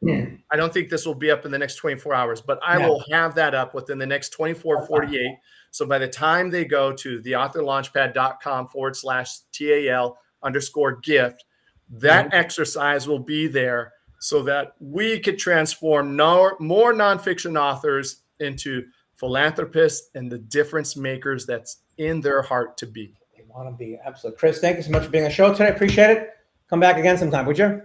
[0.52, 2.86] I don't think this will be up in the next 24 hours, but I yeah.
[2.86, 5.36] will have that up within the next 24, 48.
[5.70, 11.44] So by the time they go to theauthorlaunchpad.com forward slash TAL underscore gift,
[11.90, 12.36] that mm-hmm.
[12.36, 18.84] exercise will be there so that we could transform no, more nonfiction authors into
[19.16, 23.14] philanthropists and the difference makers that's in their heart to be.
[23.36, 24.38] They want to be absolutely.
[24.38, 25.68] Chris, thank you so much for being on the show today.
[25.68, 26.30] Appreciate it.
[26.70, 27.82] Come back again sometime, would you?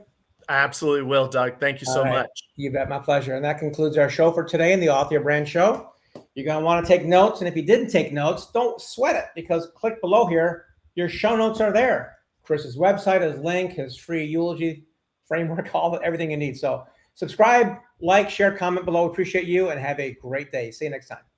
[0.50, 1.60] I absolutely will, Doug.
[1.60, 2.12] Thank you so right.
[2.12, 2.30] much.
[2.56, 2.90] You bet.
[2.90, 3.36] My pleasure.
[3.36, 5.92] And that concludes our show for today in the Author Brand Show.
[6.34, 7.40] You're going to want to take notes.
[7.40, 10.66] And if you didn't take notes, don't sweat it because click below here.
[10.96, 12.18] Your show notes are there.
[12.42, 14.86] Chris's website, his link, his free eulogy
[15.28, 16.58] framework, all the, everything you need.
[16.58, 16.84] So
[17.14, 19.08] subscribe, like, share, comment below.
[19.08, 20.72] Appreciate you and have a great day.
[20.72, 21.29] See you next time.